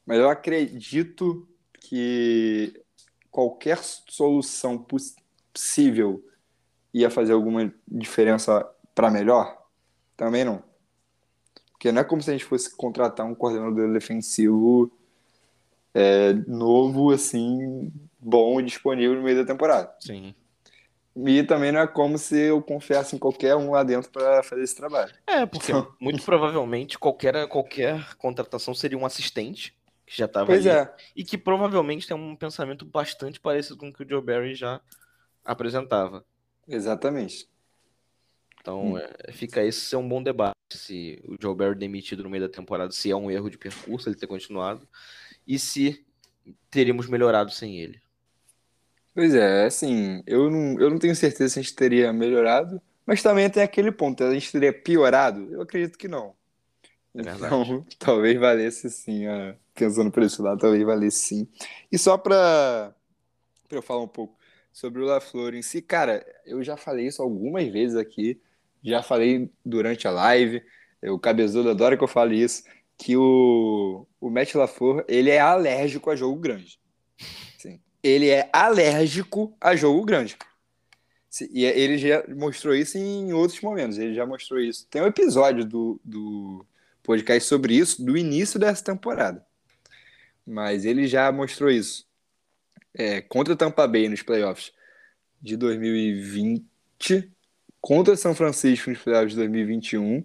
[0.06, 1.48] Mas eu acredito
[1.82, 2.82] que
[3.32, 5.16] qualquer solução poss-
[5.54, 6.24] possível
[6.94, 9.58] ia fazer alguma diferença para melhor.
[10.16, 10.64] Também não.
[11.72, 14.92] Porque não é como se a gente fosse contratar um coordenador defensivo
[15.94, 19.94] é, novo, assim, bom e disponível no meio da temporada.
[20.00, 20.36] Sim.
[21.16, 24.64] E também não é como se eu confiasse em qualquer um lá dentro para fazer
[24.64, 25.14] esse trabalho.
[25.26, 29.76] É, porque muito provavelmente qualquer, qualquer contratação seria um assistente,
[30.06, 33.94] que já estava ali, é, e que provavelmente tem um pensamento bastante parecido com o
[33.94, 34.80] que o Joe Barry já
[35.44, 36.24] apresentava.
[36.70, 37.50] Exatamente.
[38.62, 38.98] Então, Hum.
[38.98, 42.54] é, fica esse é um bom debate se o Joe Barry demitido no meio da
[42.54, 44.88] temporada, se é um erro de percurso ele ter continuado,
[45.48, 46.06] e se
[46.70, 48.00] teríamos melhorado sem ele.
[49.16, 53.24] Pois é, assim, eu não, eu não tenho certeza se a gente teria melhorado, mas
[53.24, 55.52] também tem aquele ponto, a gente teria piorado?
[55.52, 56.36] Eu acredito que não.
[57.16, 57.22] É.
[57.22, 61.48] Então, talvez valesse sim, ah, pensando por esse lado, talvez valesse sim.
[61.92, 62.94] E só para
[63.72, 64.39] eu falar um pouco
[64.80, 68.40] sobre o LaFleur em si, cara, eu já falei isso algumas vezes aqui,
[68.82, 70.64] já falei durante a live,
[71.04, 72.64] o Cabezudo adora que eu fale isso,
[72.98, 76.80] que o, o Matt LaFleur, ele é alérgico a jogo grande.
[78.02, 80.38] Ele é alérgico a jogo grande.
[81.52, 84.88] E ele já mostrou isso em outros momentos, ele já mostrou isso.
[84.90, 86.66] Tem um episódio do, do
[87.04, 89.46] podcast sobre isso, do início dessa temporada.
[90.48, 92.09] Mas ele já mostrou isso.
[92.94, 94.74] É, contra Tampa Bay nos playoffs
[95.42, 97.32] de 2020,
[97.80, 100.24] contra São Francisco nos playoffs de 2021,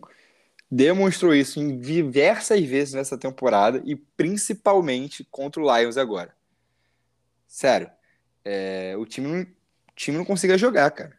[0.71, 6.35] demonstrou isso em diversas vezes nessa temporada e principalmente contra o Lions agora.
[7.47, 7.91] Sério,
[8.45, 9.47] é, o time não,
[9.95, 11.17] time não conseguia jogar, cara.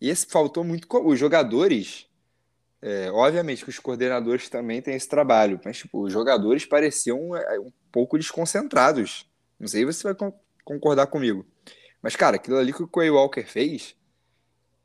[0.00, 0.88] E esse faltou muito.
[1.06, 2.06] Os jogadores,
[2.82, 7.60] é, obviamente que os coordenadores também têm esse trabalho, mas tipo, os jogadores pareciam é,
[7.60, 9.30] um pouco desconcentrados.
[9.58, 10.14] Não sei se você vai
[10.66, 11.46] concordar comigo.
[12.02, 13.96] Mas, cara, aquilo ali que o Quay Walker fez,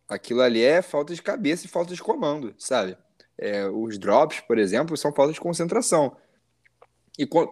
[0.08, 2.96] aquilo ali é falta de cabeça e falta de comando, sabe?
[3.38, 6.16] É, os drops, por exemplo, são falta de concentração.
[7.18, 7.48] E, pô,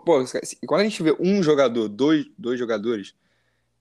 [0.68, 3.16] quando a gente vê um jogador, dois, dois jogadores,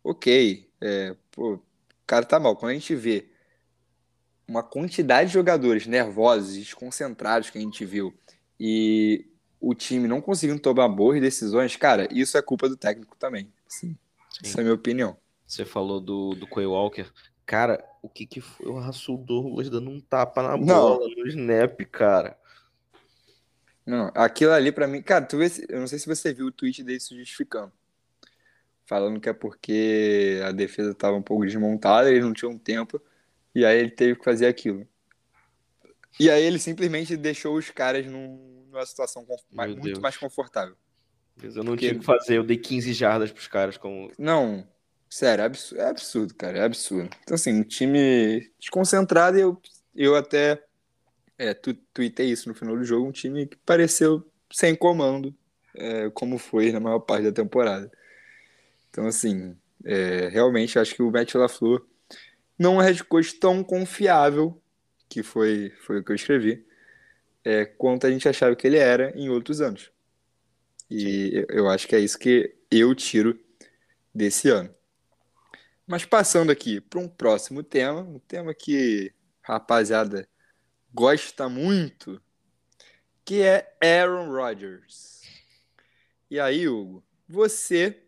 [0.02, 1.62] ok, é, pô, o
[2.06, 2.56] cara tá mal.
[2.56, 3.28] Quando a gente vê
[4.46, 8.14] uma quantidade de jogadores nervosos desconcentrados que a gente viu
[8.58, 9.26] e
[9.60, 13.52] o time não conseguindo tomar boas decisões, cara, isso é culpa do técnico também.
[13.66, 13.94] Sim.
[14.30, 14.40] Sim.
[14.44, 15.16] Essa é a minha opinião.
[15.46, 17.06] Você falou do, do Quay Walker.
[17.46, 20.66] Cara, o que que foi o Rasul Douglas dando um tapa na Não.
[20.98, 22.38] bola no snap, cara?
[23.86, 26.46] Não, aquilo ali pra mim, cara, tu vê, se- eu não sei se você viu
[26.46, 27.72] o tweet dele se justificando.
[28.84, 33.00] Falando que é porque a defesa tava um pouco desmontada, eles não tinham tempo,
[33.54, 34.86] e aí ele teve que fazer aquilo.
[36.20, 40.76] E aí ele simplesmente deixou os caras num- numa situação mais- muito mais confortável.
[41.42, 44.10] Eu não Porque- tinha o que fazer, eu dei 15 jardas pros caras como.
[44.18, 44.66] Não,
[45.08, 47.10] sério, é absurdo, é absurdo, cara, é absurdo.
[47.22, 49.60] Então, assim, um time desconcentrado eu,
[49.94, 50.62] eu até
[51.38, 55.34] é, tu, tuitei isso no final do jogo, um time que pareceu sem comando,
[55.74, 57.90] é, como foi na maior parte da temporada.
[58.90, 61.84] Então, assim, é, realmente acho que o Matt LaFleur
[62.58, 64.60] não é um head coach tão confiável,
[65.08, 66.66] que foi, foi o que eu escrevi,
[67.44, 69.92] é, quanto a gente achava que ele era em outros anos.
[70.90, 73.38] E eu- acho que é isso que eu tiro
[74.14, 74.74] desse ano.
[75.86, 80.28] Mas passando aqui para um próximo tema, um tema que a rapaziada
[80.92, 82.20] gosta muito,
[83.24, 85.22] que é Aaron Rodgers.
[86.30, 88.02] E aí, Hugo, você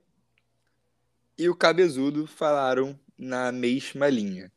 [1.38, 4.52] e o Cabezudo falaram na mesma linha.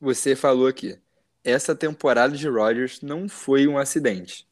[0.00, 0.98] Você falou aqui,
[1.44, 4.48] essa temporada de Rodgers não foi um acidente.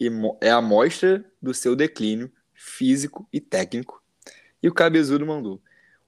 [0.00, 0.08] E
[0.40, 4.02] É a mostra do seu declínio físico e técnico.
[4.62, 5.60] E o Cabezudo mandou.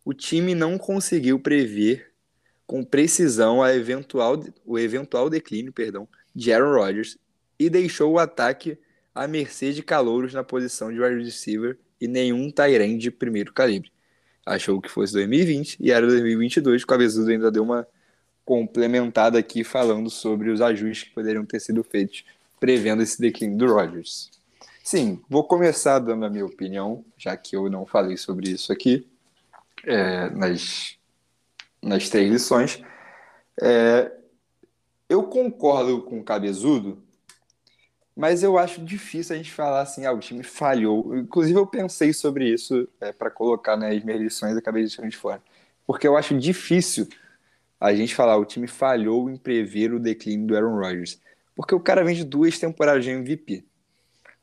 [0.04, 2.12] O time não conseguiu prever
[2.66, 7.18] com precisão a eventual, o eventual declínio perdão, de Aaron Rodgers
[7.58, 8.78] e deixou o ataque
[9.14, 13.90] à mercê de calouros na posição de wide receiver e nenhum Tyrande de primeiro calibre.
[14.46, 16.82] Achou que fosse 2020 e era 2022.
[16.82, 17.86] O Cabezudo ainda deu uma
[18.44, 22.24] complementada aqui falando sobre os ajustes que poderiam ter sido feitos
[22.58, 24.30] prevendo esse declínio do Rodgers.
[24.82, 29.06] Sim, vou começar dando a minha opinião, já que eu não falei sobre isso aqui
[29.84, 30.98] é, nas,
[31.82, 32.82] nas três lições.
[33.60, 34.10] É,
[35.08, 37.02] eu concordo com o Cabezudo,
[38.16, 41.16] mas eu acho difícil a gente falar assim, ah, o time falhou.
[41.16, 42.88] Inclusive, eu pensei sobre isso
[43.18, 45.42] para colocar nas minhas lições acabei deixando de fora.
[45.86, 47.08] Porque eu acho difícil
[47.80, 51.20] a gente falar o time falhou em prever o declínio do Aaron Rodgers.
[51.54, 53.64] Porque o cara vem de duas temporadas de MVP.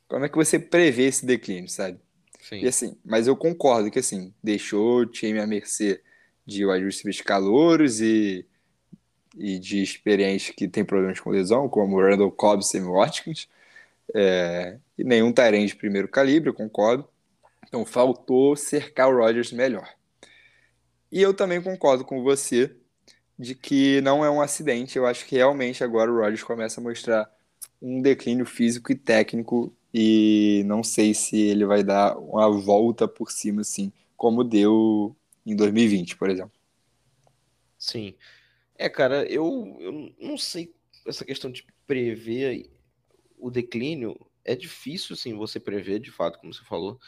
[0.08, 2.00] Como é que você prevê esse declínio, sabe?
[2.40, 2.60] Sim.
[2.60, 6.00] E assim, mas eu concordo que assim, deixou o time à mercê
[6.46, 8.46] de wide receivers calouros e,
[9.36, 13.48] e de experientes que tem problemas com lesão, como Randall Cobb e Sammy Watkins.
[14.14, 17.06] É, e nenhum Tyrande de primeiro calibre, eu concordo.
[17.66, 19.86] Então faltou cercar o Rodgers melhor.
[21.12, 22.74] E eu também concordo com você
[23.38, 24.96] de que não é um acidente.
[24.96, 27.30] Eu acho que realmente agora o Rodgers começa a mostrar
[27.80, 33.30] um declínio físico e técnico e não sei se ele vai dar uma volta por
[33.30, 36.52] cima assim, como deu em 2020, por exemplo.
[37.78, 38.14] Sim.
[38.76, 40.74] É, cara, eu, eu não sei
[41.06, 42.70] essa questão de prever
[43.38, 44.18] o declínio.
[44.44, 46.98] É difícil, sim, você prever, de fato, como você falou.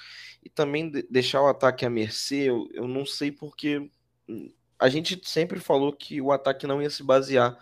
[0.45, 3.91] E também de- deixar o ataque à mercê, eu, eu não sei porque
[4.29, 7.59] hum, a gente sempre falou que o ataque não ia se basear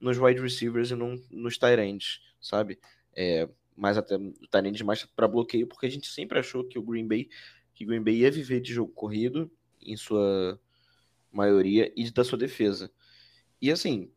[0.00, 2.78] nos wide receivers e não nos tight ends, sabe?
[3.16, 3.48] É,
[3.78, 7.06] mais até tight ends mais para bloqueio, porque a gente sempre achou que o Green
[7.06, 7.28] Bay,
[7.74, 9.50] que o Green Bay ia viver de jogo corrido
[9.80, 10.60] em sua
[11.30, 12.90] maioria e da sua defesa.
[13.62, 14.10] E assim,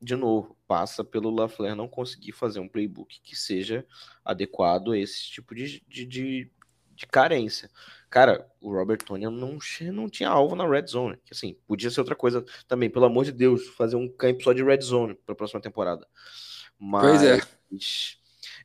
[0.00, 3.86] de novo, passa pelo LaFleur não conseguir fazer um playbook que seja
[4.24, 6.50] adequado a esse tipo de, de, de,
[6.94, 7.70] de carência.
[8.10, 9.58] Cara, o Robert Tonian não,
[9.92, 11.18] não tinha alvo na red zone.
[11.30, 14.62] Assim, podia ser outra coisa também, pelo amor de Deus, fazer um camp só de
[14.62, 16.06] red zone para a próxima temporada.
[17.08, 17.40] Pois é.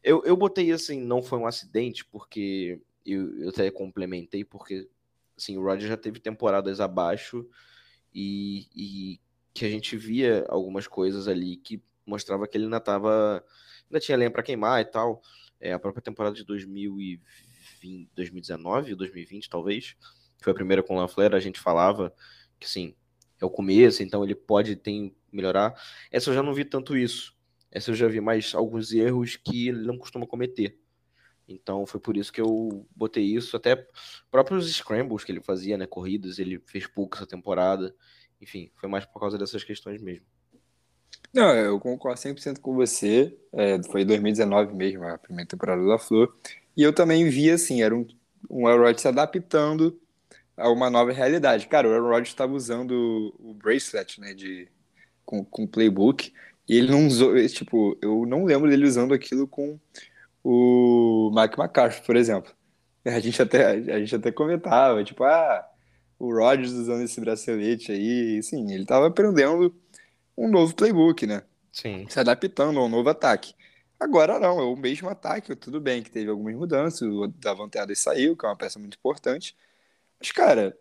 [0.04, 4.89] Eu, eu botei assim, não foi um acidente, porque eu, eu até complementei, porque
[5.38, 7.47] assim, o Rodgers já teve temporadas abaixo
[8.14, 9.20] e, e
[9.54, 13.43] que a gente via algumas coisas ali que mostrava que ele ainda tava,
[13.89, 15.22] ainda tinha lenha para queimar e tal.
[15.60, 17.22] É, a própria temporada de 2020,
[18.16, 19.95] 2019, 2020 talvez,
[20.38, 22.14] que foi a primeira com o LaFleur, a gente falava
[22.60, 22.95] que assim,
[23.39, 25.74] é o começo, então ele pode ter melhorar.
[26.12, 27.36] Essa eu já não vi tanto isso.
[27.72, 30.78] Essa eu já vi mais alguns erros que ele não costuma cometer.
[31.48, 33.56] Então foi por isso que eu botei isso.
[33.56, 33.88] Até
[34.30, 35.86] próprios scrambles que ele fazia, né?
[35.86, 37.96] Corridas, ele fez pouco essa temporada.
[38.42, 40.26] enfim, foi mais por causa dessas questões mesmo.
[41.34, 43.38] Não, eu concordo 100% com você.
[43.54, 46.36] É, foi 2019 mesmo, a primeira temporada da Flor.
[46.76, 48.06] E eu também vi, assim, era um,
[48.50, 50.00] um Rodgers se adaptando
[50.58, 51.68] a uma nova realidade.
[51.68, 54.68] Cara, o Rodgers estava usando o bracelet, né, de,
[55.26, 56.34] com, com playbook,
[56.72, 59.78] e ele não usou, tipo, eu não lembro dele usando aquilo com
[60.42, 62.50] o Mike McCarthy, por exemplo.
[63.04, 65.68] A gente até, a gente até comentava, tipo, ah,
[66.20, 69.76] o Rodgers usando esse bracelete aí, sim, ele estava aprendendo
[70.38, 71.42] um novo playbook, né?
[71.74, 72.06] Sim.
[72.08, 73.56] Se adaptando a um novo ataque.
[74.00, 78.00] Agora não, é o mesmo ataque, tudo bem que teve algumas mudanças, o Davante Adams
[78.00, 79.58] saiu, que é uma peça muito importante,
[80.20, 80.78] mas, cara,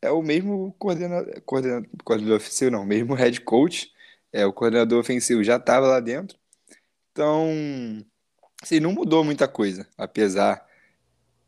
[0.00, 3.92] é o mesmo coordenador, coordenador, coordenador ofensivo, não, mesmo head coach,
[4.32, 6.38] é, o coordenador ofensivo já estava lá dentro,
[7.12, 7.48] então,
[8.62, 10.64] assim, não mudou muita coisa, apesar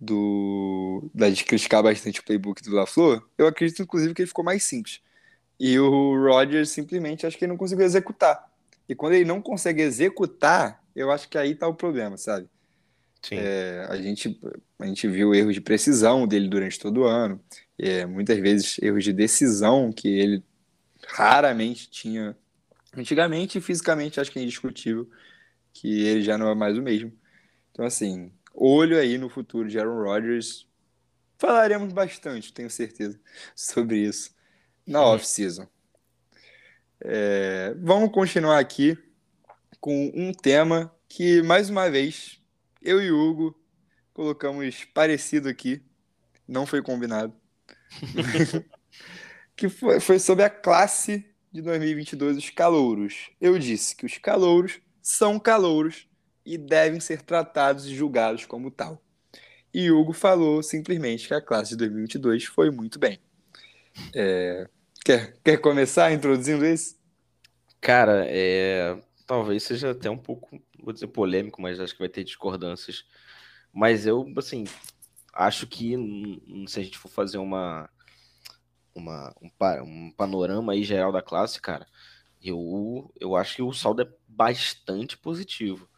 [0.00, 4.44] do da gente criticar bastante o playbook do LaFleur, eu acredito, inclusive, que ele ficou
[4.44, 5.00] mais simples.
[5.58, 8.50] E o Rodgers simplesmente acho que ele não conseguiu executar.
[8.88, 12.48] E quando ele não consegue executar, eu acho que aí tá o problema, sabe?
[13.22, 13.36] Sim.
[13.38, 14.40] É, a, gente,
[14.80, 17.40] a gente viu erros de precisão dele durante todo o ano,
[17.78, 20.44] é, muitas vezes erros de decisão que ele
[21.06, 22.36] raramente tinha.
[22.94, 25.08] Antigamente, fisicamente, acho que é indiscutível
[25.72, 27.12] que ele já não é mais o mesmo.
[27.70, 30.68] Então, assim, olho aí no futuro de Aaron Rodgers.
[31.38, 33.18] Falaremos bastante, tenho certeza,
[33.56, 34.34] sobre isso
[34.86, 35.66] na off-season.
[37.00, 38.96] É, vamos continuar aqui
[39.80, 42.40] com um tema que, mais uma vez,
[42.80, 43.58] eu e Hugo
[44.12, 45.82] colocamos parecido aqui,
[46.46, 47.34] não foi combinado,
[49.56, 53.30] que foi, foi sobre a classe de 2022 os calouros.
[53.40, 56.08] Eu disse que os calouros são calouros
[56.44, 59.00] e devem ser tratados e julgados como tal.
[59.72, 63.18] E Hugo falou simplesmente que a classe de 2022 foi muito bem.
[64.14, 64.68] É,
[65.04, 66.96] quer, quer começar introduzindo isso?
[67.80, 72.24] Cara, é, talvez seja até um pouco, vou dizer polêmico, mas acho que vai ter
[72.24, 73.04] discordâncias.
[73.72, 74.64] Mas eu, assim,
[75.32, 75.94] acho que
[76.66, 77.88] se a gente for fazer uma,
[78.94, 79.50] uma um,
[79.82, 81.86] um panorama aí geral da classe, cara,
[82.42, 85.88] eu, eu acho que o saldo é bastante positivo.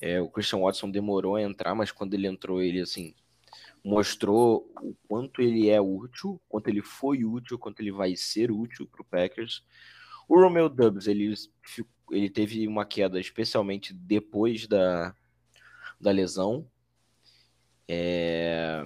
[0.00, 3.14] É, o Christian Watson demorou a entrar, mas quando ele entrou, ele assim
[3.84, 8.86] mostrou o quanto ele é útil, quanto ele foi útil, quanto ele vai ser útil
[8.86, 9.62] para o Packers.
[10.26, 11.34] O Romeo Dubs, ele,
[12.10, 15.14] ele teve uma queda especialmente depois da,
[16.00, 16.66] da lesão.
[17.86, 18.82] É,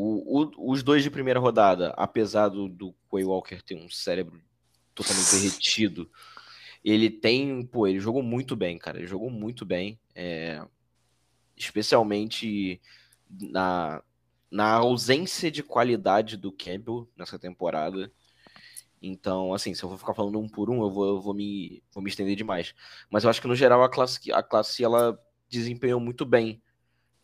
[0.00, 4.40] o, o, os dois de primeira rodada, apesar do, do Quay Walker ter um cérebro
[4.94, 6.10] totalmente derretido,
[6.82, 10.64] ele tem, pô, ele jogou muito bem, cara, ele jogou muito bem, é,
[11.54, 12.80] especialmente
[13.28, 14.02] na,
[14.50, 18.10] na ausência de qualidade do Campbell nessa temporada.
[19.02, 21.82] Então, assim, se eu vou ficar falando um por um, eu vou, eu vou, me,
[21.92, 22.74] vou me estender demais.
[23.10, 26.62] Mas eu acho que, no geral, a classe, a classe ela desempenhou muito bem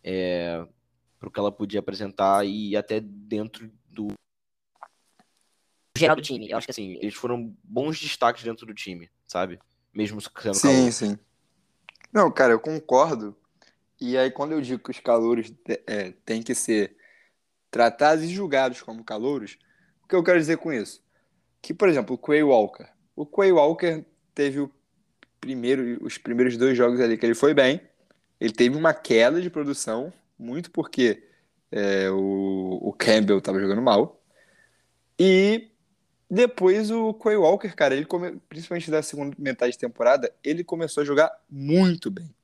[0.04, 0.66] é,
[1.18, 4.08] para o que ela podia apresentar e até dentro do
[5.96, 6.50] geral do time.
[6.50, 9.58] Eu acho que, assim, eles foram bons destaques dentro do time, sabe?
[9.92, 10.92] Mesmo sendo Sim, calor.
[10.92, 11.18] sim.
[12.12, 13.36] Não, cara, eu concordo.
[14.00, 15.52] E aí, quando eu digo que os calouros
[15.86, 16.96] é, têm que ser
[17.70, 19.58] tratados e julgados como calouros,
[20.04, 21.02] o que eu quero dizer com isso?
[21.62, 22.86] Que, por exemplo, o Quay Walker.
[23.14, 24.04] O Quay Walker
[24.34, 24.70] teve o
[25.40, 27.80] primeiro, os primeiros dois jogos ali que ele foi bem.
[28.38, 31.22] Ele teve uma queda de produção, muito porque
[31.70, 34.20] é, o, o Campbell estava jogando mal.
[35.18, 35.70] E
[36.30, 41.02] depois o Quay Walker, cara, ele come, principalmente da segunda metade de temporada, ele começou
[41.02, 42.36] a jogar muito bem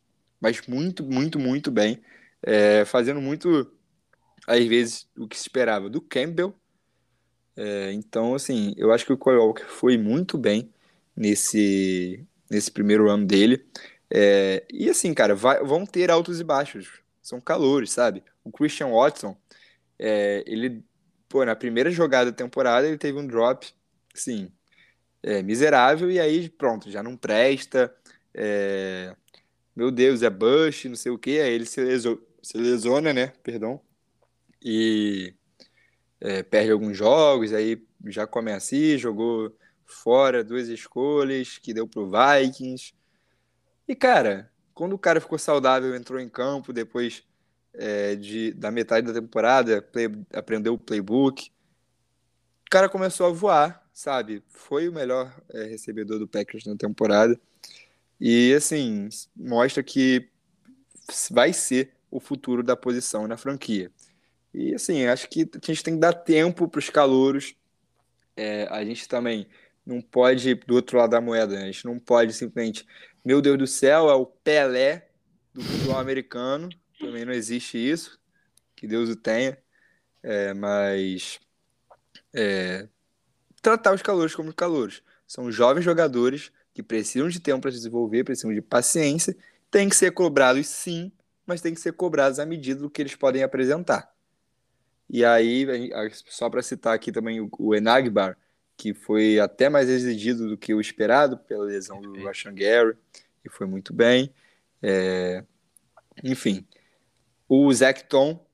[0.42, 2.02] mas muito, muito, muito bem,
[2.42, 3.70] é, fazendo muito,
[4.44, 6.52] às vezes, o que se esperava do Campbell.
[7.56, 10.68] É, então, assim, eu acho que o Kyle Walker foi muito bem
[11.14, 13.64] nesse, nesse primeiro ano dele.
[14.10, 17.00] É, e assim, cara, vai, vão ter altos e baixos.
[17.22, 18.22] São calores, sabe?
[18.44, 19.36] O Christian Watson,
[19.98, 20.84] é, ele,
[21.28, 23.72] pô, na primeira jogada da temporada, ele teve um drop,
[24.14, 24.50] sim,
[25.22, 27.94] é, miserável, e aí pronto, já não presta.
[28.34, 29.14] É,
[29.74, 33.28] meu Deus, é Bush, não sei o que, aí ele se, leso, se lesiona, né?
[33.42, 33.80] Perdão.
[34.60, 35.34] E
[36.20, 42.10] é, perde alguns jogos, aí já começa assim, jogou fora duas escolhas que deu pro
[42.10, 42.94] Vikings.
[43.88, 47.24] E, cara, quando o cara ficou saudável, entrou em campo depois
[47.74, 51.50] é, de, da metade da temporada, play, aprendeu o playbook,
[52.66, 54.42] o cara começou a voar, sabe?
[54.48, 57.38] Foi o melhor é, recebedor do Packers na temporada.
[58.20, 60.28] E assim, mostra que
[61.30, 63.90] vai ser o futuro da posição na franquia.
[64.54, 67.54] E assim, acho que a gente tem que dar tempo para os calouros
[68.36, 69.46] é, a gente também
[69.84, 71.62] não pode do outro lado da moeda, né?
[71.62, 72.86] A gente não pode simplesmente,
[73.24, 75.08] meu Deus do céu, é o Pelé
[75.52, 76.68] do futebol americano.
[76.98, 78.18] Também não existe isso,
[78.76, 79.58] que Deus o tenha.
[80.22, 81.40] É, mas
[82.32, 82.88] é,
[83.60, 85.02] tratar os calouros como calouros.
[85.26, 89.36] São jovens jogadores que precisam de tempo para se desenvolver, precisam de paciência,
[89.70, 91.12] tem que ser cobrados sim,
[91.46, 94.12] mas tem que ser cobrados à medida do que eles podem apresentar.
[95.08, 95.66] E aí,
[96.26, 98.38] só para citar aqui também o Enagbar,
[98.82, 102.96] que foi até mais exigido do que o esperado pela lesão do Rashan Gary,
[103.44, 104.34] e foi muito bem.
[104.82, 105.44] É...
[106.24, 106.66] Enfim,
[107.48, 108.44] o Zach Tom,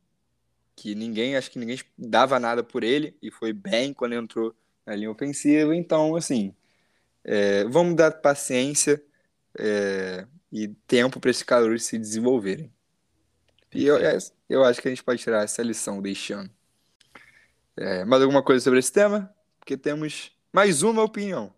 [0.76, 4.54] que ninguém, acho que ninguém dava nada por ele, e foi bem quando entrou
[4.84, 5.74] na linha ofensiva.
[5.74, 6.54] Então, assim,
[7.24, 7.64] é...
[7.64, 9.02] vamos dar paciência
[9.58, 10.26] é...
[10.52, 12.70] e tempo para esses calores se desenvolverem.
[13.74, 16.50] E eu, é, eu acho que a gente pode tirar essa lição deste ano.
[17.74, 19.34] É, mais alguma coisa sobre esse tema?
[19.68, 21.52] Porque temos mais uma opinião.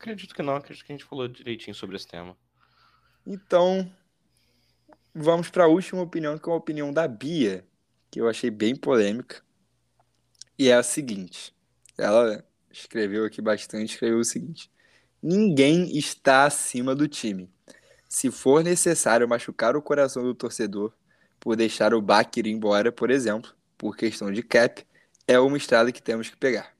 [0.00, 2.34] Acredito que não, acredito que a gente falou direitinho sobre esse tema.
[3.26, 3.92] Então,
[5.14, 7.66] vamos para a última opinião, que é a opinião da Bia,
[8.10, 9.42] que eu achei bem polêmica.
[10.58, 11.54] E é a seguinte:
[11.98, 14.70] ela escreveu aqui bastante, escreveu o seguinte:
[15.22, 17.52] Ninguém está acima do time.
[18.08, 20.94] Se for necessário machucar o coração do torcedor,
[21.38, 24.82] por deixar o Bakir ir embora, por exemplo, por questão de cap,
[25.26, 26.77] é uma estrada que temos que pegar.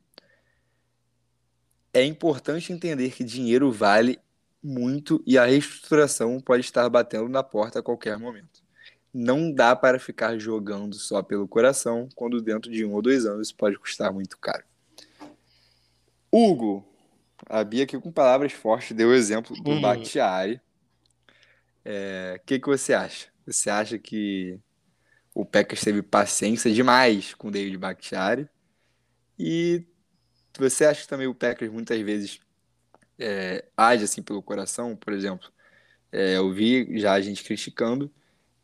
[1.99, 4.20] É importante entender que dinheiro vale
[4.62, 8.62] muito e a reestruturação pode estar batendo na porta a qualquer momento.
[9.12, 13.51] Não dá para ficar jogando só pelo coração, quando dentro de um ou dois anos
[13.51, 14.62] pode custar muito caro.
[16.30, 16.86] Hugo,
[17.49, 19.80] a Bia aqui com palavras fortes deu o exemplo do.
[19.80, 20.55] Bakhtiari.
[20.55, 20.61] O
[21.84, 23.26] é, que, que você acha?
[23.44, 24.61] Você acha que
[25.34, 28.49] o Packers teve paciência demais com o David Bakhtiari?
[29.36, 29.84] E
[30.61, 32.40] você acha que também o Packers muitas vezes
[33.18, 34.96] é, age assim pelo coração?
[34.96, 35.50] Por exemplo,
[36.12, 38.11] é, eu vi já a gente criticando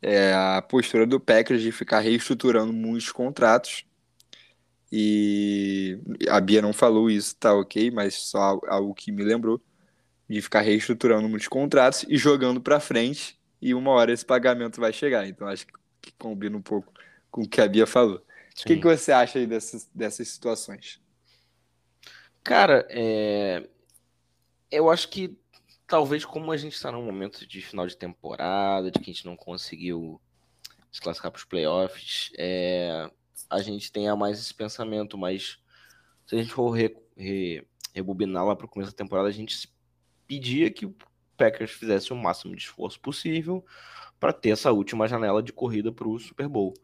[0.01, 3.85] é, a postura do Packers de ficar reestruturando muitos contratos.
[4.91, 9.61] E a Bia não falou isso, tá ok, mas só algo que me lembrou
[10.29, 14.93] de ficar reestruturando muitos contratos e jogando para frente e uma hora esse pagamento vai
[14.93, 15.27] chegar.
[15.27, 15.65] Então acho
[16.01, 16.93] que combina um pouco
[17.31, 18.23] com o que a Bia falou.
[18.55, 18.63] Sim.
[18.63, 21.01] O que, que você acha aí dessas, dessas situações?
[22.45, 23.67] Cara, é...
[24.69, 25.35] eu acho que
[25.87, 29.25] talvez como a gente está num momento de final de temporada, de que a gente
[29.25, 30.21] não conseguiu
[30.91, 33.09] se classificar para os playoffs, é...
[33.49, 35.57] a gente tenha mais esse pensamento, mas
[36.27, 36.95] se a gente for re...
[37.17, 37.67] Re...
[37.95, 39.67] rebobinar lá para o começo da temporada, a gente
[40.27, 40.87] pedia que
[41.35, 43.65] Packers fizesse o máximo de esforço possível
[44.19, 46.75] para ter essa última janela de corrida para o Super Bowl.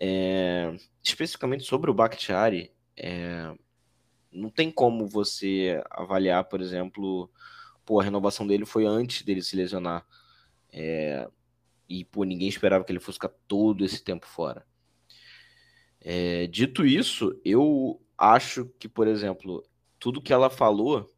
[0.00, 0.72] É,
[1.02, 3.52] especificamente sobre o Bakhtiari, é,
[4.32, 7.30] não tem como você avaliar, por exemplo,
[7.84, 10.06] pô, a renovação dele foi antes dele se lesionar.
[10.72, 11.28] É,
[11.88, 14.66] e pô, ninguém esperava que ele fosse ficar todo esse tempo fora.
[16.00, 19.64] É, dito isso, eu acho que, por exemplo,
[19.98, 21.08] tudo que ela falou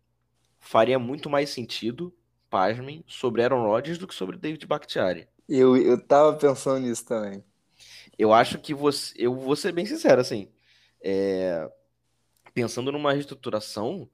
[0.59, 2.15] faria muito mais sentido
[2.51, 5.29] pasmem, sobre Aaron Rodgers do que sobre David Bakhtiari.
[5.49, 7.45] Eu, eu tava pensando nisso também.
[8.19, 9.15] Eu acho que você.
[9.17, 10.49] Eu vou ser bem sincero, assim.
[11.03, 11.71] É,
[12.53, 14.09] pensando numa reestruturação,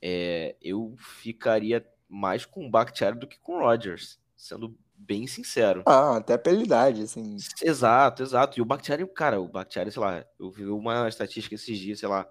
[0.00, 5.82] é, eu ficaria mais com o Bakhtiari do que com o Rodgers, sendo bem sincero.
[5.86, 7.36] Ah, até pela idade, assim.
[7.62, 8.58] Exato, exato.
[8.58, 12.08] E o Bakhtiari, cara, o Bakhtiari, sei lá, eu vi uma estatística esses dias, sei
[12.08, 12.26] lá,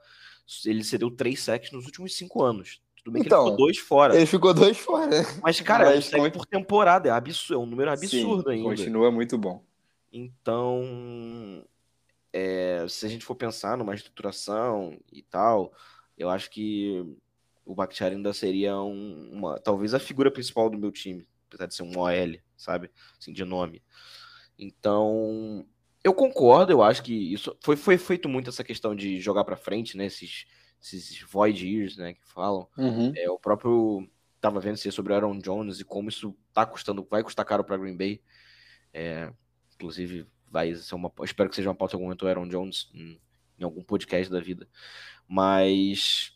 [0.66, 2.82] ele cedeu três sacks nos últimos cinco anos.
[2.98, 4.16] Tudo bem então, que ele ficou então, dois fora.
[4.16, 5.10] Ele ficou dois fora.
[5.42, 7.10] Mas, cara, Mas, é um por temporada.
[7.10, 8.70] É, absurdo, é um número absurdo Sim, ainda.
[8.70, 9.64] Continua muito bom.
[10.12, 11.64] Então,
[12.32, 15.74] é, se a gente for pensar numa estruturação e tal,
[16.18, 17.04] eu acho que
[17.66, 21.76] o Bakhtiari ainda seria um, uma, talvez a figura principal do meu time, apesar de
[21.76, 22.92] ser um OL, sabe?
[23.20, 23.84] Assim, de nome.
[24.58, 25.66] Então,
[26.04, 29.56] eu concordo, eu acho que isso foi, foi feito muito essa questão de jogar para
[29.56, 30.06] frente, né?
[30.06, 30.46] Esses
[30.82, 32.68] esses void years, né, que falam.
[32.78, 33.12] Uhum.
[33.16, 34.10] É, o próprio
[34.40, 37.78] tava vendo sobre o Aaron Jones e como isso tá custando, vai custar caro para
[37.78, 38.22] Green Bay.
[38.94, 39.32] É,
[39.76, 43.20] inclusive vai ser uma, espero que seja uma pauta algum momento Aaron Jones em,
[43.60, 44.68] em, algum podcast da vida.
[45.28, 46.34] Mas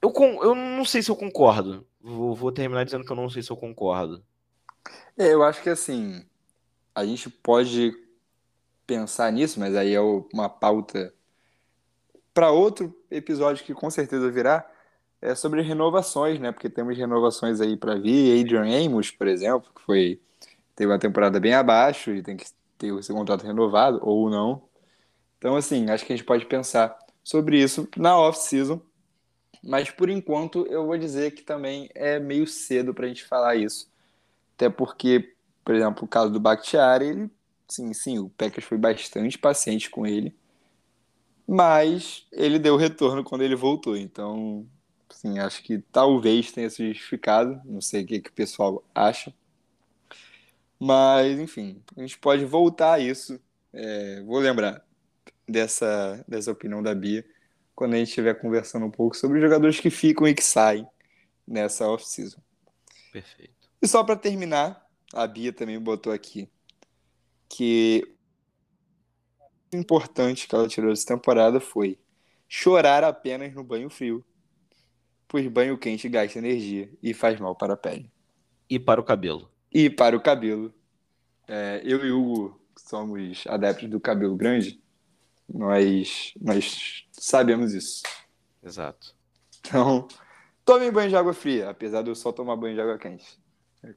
[0.00, 0.12] eu,
[0.42, 1.86] eu não sei se eu concordo.
[2.00, 4.24] Vou, vou terminar dizendo que eu não sei se eu concordo.
[5.18, 6.24] É, eu acho que assim,
[6.94, 7.92] a gente pode
[8.86, 11.12] pensar nisso, mas aí é uma pauta
[12.32, 14.70] para outro episódio que com certeza virá,
[15.20, 16.52] é sobre renovações, né?
[16.52, 18.40] Porque temos renovações aí para vir.
[18.40, 20.20] Adrian Amos, por exemplo, que foi
[20.76, 22.44] teve uma temporada bem abaixo e tem que
[22.78, 24.62] ter seu contrato renovado ou não.
[25.38, 28.80] Então, assim, acho que a gente pode pensar sobre isso na off-season.
[29.62, 33.56] Mas por enquanto eu vou dizer que também é meio cedo para a gente falar
[33.56, 33.90] isso.
[34.54, 37.30] Até porque, por exemplo, o caso do Bakhtiari, ele,
[37.68, 40.34] sim, sim, o Packers foi bastante paciente com ele.
[41.46, 43.96] Mas ele deu retorno quando ele voltou.
[43.96, 44.66] Então,
[45.10, 47.60] sim, acho que talvez tenha se justificado.
[47.64, 49.32] Não sei o que, que o pessoal acha.
[50.78, 53.40] Mas, enfim, a gente pode voltar a isso.
[53.72, 54.84] É, vou lembrar
[55.48, 57.24] dessa, dessa opinião da Bia
[57.74, 60.86] quando a gente estiver conversando um pouco sobre os jogadores que ficam e que saem
[61.46, 62.40] nessa off-season.
[63.12, 63.54] Perfeito.
[63.80, 66.48] E só para terminar, a Bia também botou aqui
[67.48, 68.16] que
[69.72, 71.98] o importante que ela tirou dessa temporada foi
[72.48, 74.24] chorar apenas no banho frio,
[75.28, 78.10] pois banho quente gasta energia e faz mal para a pele.
[78.68, 79.50] E para o cabelo.
[79.78, 80.72] E para o cabelo.
[81.46, 84.80] É, eu e o Hugo somos adeptos do cabelo grande,
[85.46, 88.02] nós, nós sabemos isso.
[88.64, 89.14] Exato.
[89.60, 90.08] Então,
[90.64, 93.38] tomem banho de água fria, apesar de eu só tomar banho de água quente.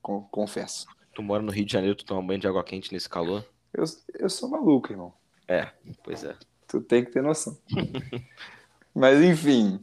[0.01, 0.85] Confesso.
[1.15, 3.45] Tu mora no Rio de Janeiro, tu toma banho de água quente nesse calor?
[3.73, 5.13] Eu, eu sou maluco, irmão.
[5.47, 5.71] É,
[6.03, 6.35] pois é.
[6.67, 7.57] Tu tem que ter noção.
[8.93, 9.79] Mas, enfim.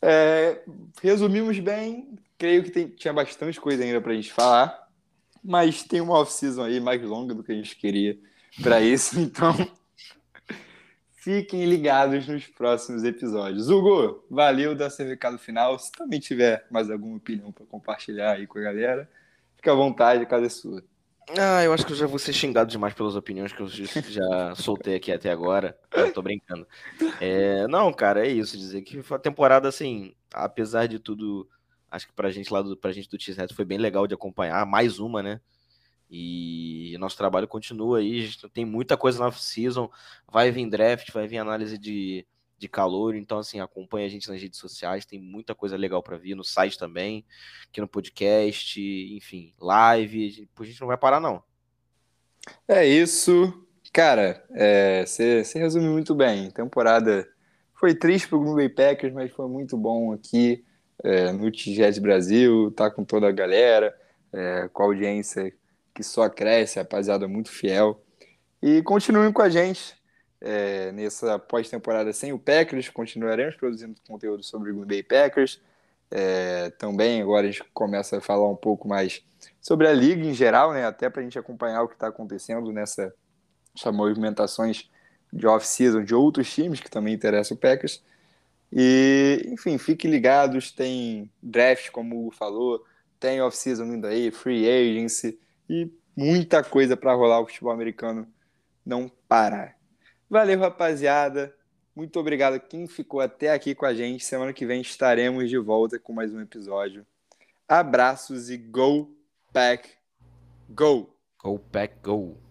[0.00, 0.62] é,
[1.02, 2.16] resumimos bem.
[2.38, 4.87] Creio que tem- tinha bastante coisa ainda pra gente falar.
[5.42, 8.18] Mas tem uma off-season aí mais longa do que a gente queria
[8.62, 9.18] pra isso.
[9.20, 9.54] Então,
[11.16, 13.68] fiquem ligados nos próximos episódios.
[13.68, 15.78] Hugo, valeu dar seu recado final.
[15.78, 19.08] Se também tiver mais alguma opinião pra compartilhar aí com a galera,
[19.56, 20.82] fica à vontade, a casa é sua.
[21.36, 24.54] Ah, eu acho que eu já vou ser xingado demais pelas opiniões que eu já
[24.56, 25.78] soltei aqui até agora.
[25.92, 26.66] Eu tô brincando.
[27.20, 28.56] É, não, cara, é isso.
[28.56, 31.46] Dizer que foi uma temporada, assim, apesar de tudo,
[31.90, 34.64] acho que pra gente lá do, pra gente do X-Red foi bem legal de acompanhar.
[34.66, 35.40] Mais uma, né?
[36.10, 38.20] E nosso trabalho continua aí.
[38.20, 39.90] A gente tem muita coisa na off-season.
[40.30, 42.26] Vai vir draft, vai vir análise de,
[42.58, 43.14] de calor.
[43.14, 45.04] Então, assim, acompanha a gente nas redes sociais.
[45.04, 47.24] Tem muita coisa legal pra vir no site também,
[47.68, 48.80] aqui no podcast,
[49.14, 50.48] enfim, live.
[50.58, 51.42] A gente não vai parar, não.
[52.66, 53.66] É isso.
[53.92, 56.50] Cara, é, você resume muito bem.
[56.50, 57.28] Temporada
[57.74, 60.64] foi triste pro Green Bay Packers, mas foi muito bom aqui
[61.02, 63.94] é, no Tigés Brasil, tá com toda a galera,
[64.32, 65.52] é, com a audiência
[65.94, 68.00] que só cresce, rapaziada muito fiel.
[68.62, 69.96] E continuem com a gente
[70.40, 75.60] é, nessa pós-temporada sem o Packers, continuaremos produzindo conteúdo sobre o Green Bay Packers.
[76.10, 79.22] É, também agora a gente começa a falar um pouco mais
[79.60, 80.86] sobre a liga em geral, né?
[80.86, 83.12] Até para a gente acompanhar o que está acontecendo nessa
[83.76, 84.90] essas movimentações
[85.32, 88.02] de off-season de outros times que também interessam o Packers.
[88.72, 92.84] E, enfim, fiquem ligados, tem draft, como o Hugo falou,
[93.18, 95.38] tem off-season vindo aí, free agency
[95.68, 98.26] e muita coisa para rolar o futebol americano
[98.84, 99.76] não parar.
[100.28, 101.54] Valeu, rapaziada.
[101.96, 104.24] Muito obrigado a quem ficou até aqui com a gente.
[104.24, 107.06] Semana que vem estaremos de volta com mais um episódio.
[107.66, 109.14] Abraços e go,
[109.52, 109.90] pack,
[110.68, 111.18] go!
[111.38, 112.47] Go Pack Go!